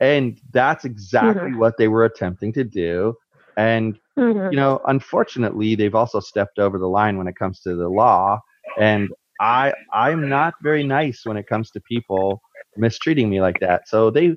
and 0.00 0.40
that's 0.52 0.84
exactly 0.84 1.54
what 1.54 1.76
they 1.78 1.88
were 1.88 2.04
attempting 2.04 2.52
to 2.52 2.64
do 2.64 3.14
and 3.56 3.98
mhm. 4.18 4.50
you 4.52 4.56
know 4.56 4.80
unfortunately 4.86 5.74
they've 5.74 5.94
also 5.94 6.20
stepped 6.20 6.58
over 6.58 6.78
the 6.78 6.88
line 6.88 7.16
when 7.16 7.28
it 7.28 7.36
comes 7.36 7.60
to 7.60 7.74
the 7.74 7.88
law 7.88 8.38
and 8.78 9.08
i 9.40 9.72
i'm 9.92 10.28
not 10.28 10.54
very 10.62 10.84
nice 10.84 11.22
when 11.24 11.36
it 11.36 11.46
comes 11.46 11.70
to 11.70 11.80
people 11.80 12.40
mistreating 12.76 13.30
me 13.30 13.40
like 13.40 13.58
that. 13.60 13.88
So 13.88 14.10
they 14.10 14.34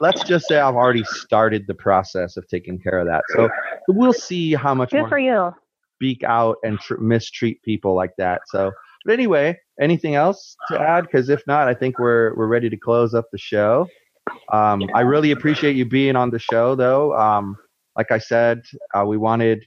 let's 0.00 0.22
just 0.24 0.46
say 0.46 0.58
i've 0.58 0.74
already 0.74 1.04
started 1.04 1.64
the 1.66 1.74
process 1.74 2.36
of 2.36 2.46
taking 2.48 2.78
care 2.78 2.98
of 2.98 3.06
that. 3.06 3.22
So 3.34 3.48
we'll 3.88 4.12
see 4.12 4.54
how 4.54 4.74
much 4.74 4.90
good 4.90 5.08
for 5.08 5.18
you. 5.18 5.54
speak 5.96 6.22
out 6.24 6.56
and 6.64 6.78
tr- 6.78 6.98
mistreat 6.98 7.62
people 7.62 7.94
like 7.94 8.12
that. 8.18 8.42
So 8.46 8.72
but 9.04 9.12
anyway 9.12 9.58
anything 9.80 10.14
else 10.14 10.56
to 10.68 10.80
add? 10.80 11.02
Because 11.02 11.28
if 11.28 11.42
not 11.46 11.68
i 11.68 11.74
think 11.74 11.98
we're 11.98 12.34
we're 12.34 12.48
ready 12.48 12.68
to 12.70 12.76
close 12.76 13.14
up 13.14 13.26
the 13.32 13.38
show. 13.38 13.86
Um, 14.52 14.82
I 14.94 15.00
really 15.00 15.30
appreciate 15.32 15.76
you 15.76 15.84
being 15.84 16.16
on 16.16 16.30
the 16.30 16.38
show, 16.38 16.74
though. 16.74 17.16
Um, 17.16 17.56
like 17.96 18.12
I 18.12 18.18
said, 18.18 18.62
uh, 18.94 19.04
we 19.04 19.16
wanted 19.16 19.64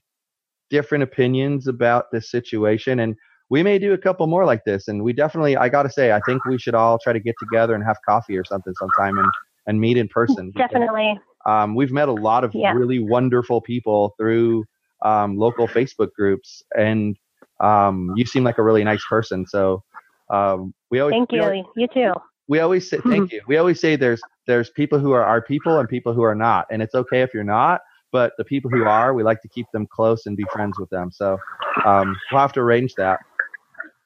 different 0.69 1.03
opinions 1.03 1.67
about 1.67 2.12
this 2.12 2.29
situation, 2.29 2.99
and 2.99 3.15
we 3.49 3.63
may 3.63 3.79
do 3.79 3.93
a 3.93 3.97
couple 3.97 4.27
more 4.27 4.45
like 4.45 4.63
this. 4.65 4.88
And 4.88 5.03
we 5.03 5.13
definitely, 5.13 5.57
I 5.57 5.69
got 5.69 5.83
to 5.83 5.89
say, 5.89 6.12
I 6.12 6.19
think 6.21 6.45
we 6.45 6.57
should 6.57 6.75
all 6.75 6.99
try 6.99 7.13
to 7.13 7.19
get 7.19 7.35
together 7.39 7.73
and 7.75 7.83
have 7.83 7.97
coffee 8.07 8.38
or 8.38 8.45
something 8.45 8.73
sometime 8.79 9.17
and, 9.17 9.31
and 9.67 9.79
meet 9.79 9.97
in 9.97 10.07
person. 10.07 10.51
because, 10.51 10.69
Definitely. 10.71 11.19
Um, 11.45 11.73
we've 11.73 11.91
met 11.91 12.09
a 12.09 12.13
lot 12.13 12.43
of 12.43 12.53
Yeah. 12.53 12.73
really 12.73 12.99
wonderful 12.99 13.62
people 13.62 14.13
through 14.19 14.65
um, 15.03 15.38
local 15.38 15.67
Facebook 15.67 16.12
groups, 16.13 16.62
and 16.77 17.15
um, 17.62 18.13
you 18.17 18.25
seem 18.25 18.43
like 18.43 18.57
a 18.57 18.63
really 18.63 18.83
nice 18.83 19.03
person. 19.09 19.45
So 19.47 19.81
um, 20.29 20.73
we 20.91 20.99
always 20.99 21.13
Thank 21.13 21.33
always- 21.33 21.63
you. 21.75 21.81
You 21.83 21.88
too. 21.88 22.13
we 22.49 22.59
always 22.59 22.89
say 22.89 22.97
thank 23.07 23.31
you. 23.33 23.41
We 23.47 23.57
always 23.57 23.79
say 23.79 23.95
there's 23.95 24.21
there's 24.45 24.69
people 24.71 24.99
who 24.99 25.12
are 25.13 25.23
our 25.23 25.41
people 25.41 25.79
and 25.79 25.88
people 25.88 26.13
who 26.13 26.23
are 26.23 26.35
not, 26.35 26.67
and 26.69 26.81
it's 26.81 26.93
okay 26.95 27.21
if 27.21 27.33
you're 27.33 27.43
not. 27.45 27.81
But 28.12 28.33
the 28.38 28.43
people 28.43 28.69
who 28.71 28.83
are, 28.85 29.13
we 29.13 29.23
like 29.23 29.41
to 29.43 29.47
keep 29.47 29.67
them 29.71 29.88
close 29.88 30.25
and 30.25 30.35
be 30.35 30.43
friends 30.51 30.79
with 30.79 30.89
them. 30.89 31.12
So 31.12 31.38
um, 31.85 32.17
we'll 32.31 32.41
have 32.41 32.53
to 32.53 32.59
arrange 32.59 32.95
that. 32.95 33.19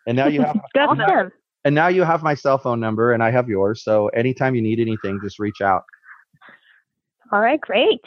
And 0.08 0.16
now 0.18 0.28
you 0.28 0.42
have 0.42 0.60
Definitely. 0.74 1.14
Awesome. 1.14 1.32
and 1.66 1.74
now 1.76 1.88
you 1.88 2.04
have 2.04 2.24
my 2.24 2.34
cell 2.34 2.58
phone 2.58 2.80
number 2.80 3.14
and 3.14 3.24
I 3.24 3.32
have 3.32 3.48
yours. 3.50 3.84
So 3.84 4.08
anytime 4.10 4.54
you 4.56 4.62
need 4.62 4.80
anything, 4.80 5.20
just 5.24 5.40
reach 5.40 5.62
out. 5.62 5.84
All 7.32 7.40
right, 7.40 7.60
great. 7.62 8.02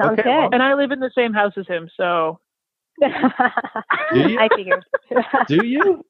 Sounds 0.00 0.18
Okay, 0.18 0.28
well- 0.28 0.48
good. 0.48 0.54
And 0.54 0.62
I 0.62 0.74
live 0.74 0.90
in 0.90 1.00
the 1.00 1.10
same 1.14 1.32
house 1.32 1.52
as 1.56 1.66
him, 1.66 1.88
so 1.96 2.38
Do 3.00 3.08
you? 3.08 4.38
I 4.40 4.48
figured. 4.56 4.84
Do 5.46 5.64
you? 5.66 6.04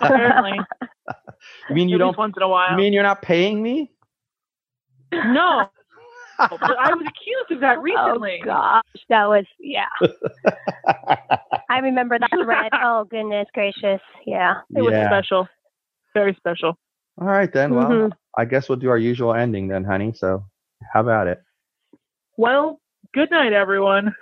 apparently, 0.00 0.58
You 1.68 1.74
mean 1.74 1.88
you 1.88 1.96
at 1.96 1.98
don't? 1.98 2.08
least 2.08 2.18
once 2.18 2.34
in 2.36 2.42
a 2.42 2.48
while. 2.48 2.70
You 2.70 2.76
mean 2.76 2.92
you're 2.92 3.02
not 3.02 3.22
paying 3.22 3.62
me? 3.62 3.90
no, 5.12 5.64
but 5.64 5.81
I 6.38 6.48
was 6.94 7.06
accused 7.06 7.50
of 7.52 7.60
that 7.60 7.80
recently. 7.82 8.40
Oh 8.42 8.46
gosh, 8.46 8.82
that 9.08 9.26
was 9.28 9.44
yeah. 9.60 9.86
I 11.70 11.78
remember 11.78 12.18
that 12.18 12.30
thread. 12.30 12.70
Oh 12.82 13.04
goodness 13.04 13.46
gracious, 13.54 14.00
yeah. 14.26 14.54
It 14.74 14.82
was 14.82 14.92
special, 15.06 15.48
very 16.14 16.34
special. 16.34 16.76
All 17.20 17.26
right 17.26 17.52
then. 17.52 17.74
Well, 17.74 17.88
Mhm. 17.90 18.12
I 18.36 18.44
guess 18.46 18.68
we'll 18.68 18.78
do 18.78 18.88
our 18.90 18.98
usual 18.98 19.34
ending 19.34 19.68
then, 19.68 19.84
honey. 19.84 20.12
So 20.14 20.44
how 20.92 21.00
about 21.00 21.26
it? 21.26 21.40
Well, 22.36 22.80
good 23.14 23.30
night, 23.30 23.52
everyone. 23.52 24.14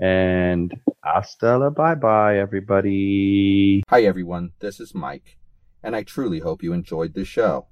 And 0.00 0.72
hasta 1.04 1.58
la 1.58 1.70
bye 1.70 1.94
bye, 1.94 2.38
everybody. 2.38 3.82
Hi, 3.88 4.02
everyone. 4.02 4.52
This 4.60 4.80
is 4.80 4.94
Mike, 4.94 5.36
and 5.82 5.94
I 5.94 6.02
truly 6.02 6.40
hope 6.40 6.62
you 6.62 6.72
enjoyed 6.72 7.14
this 7.14 7.28
show. 7.28 7.66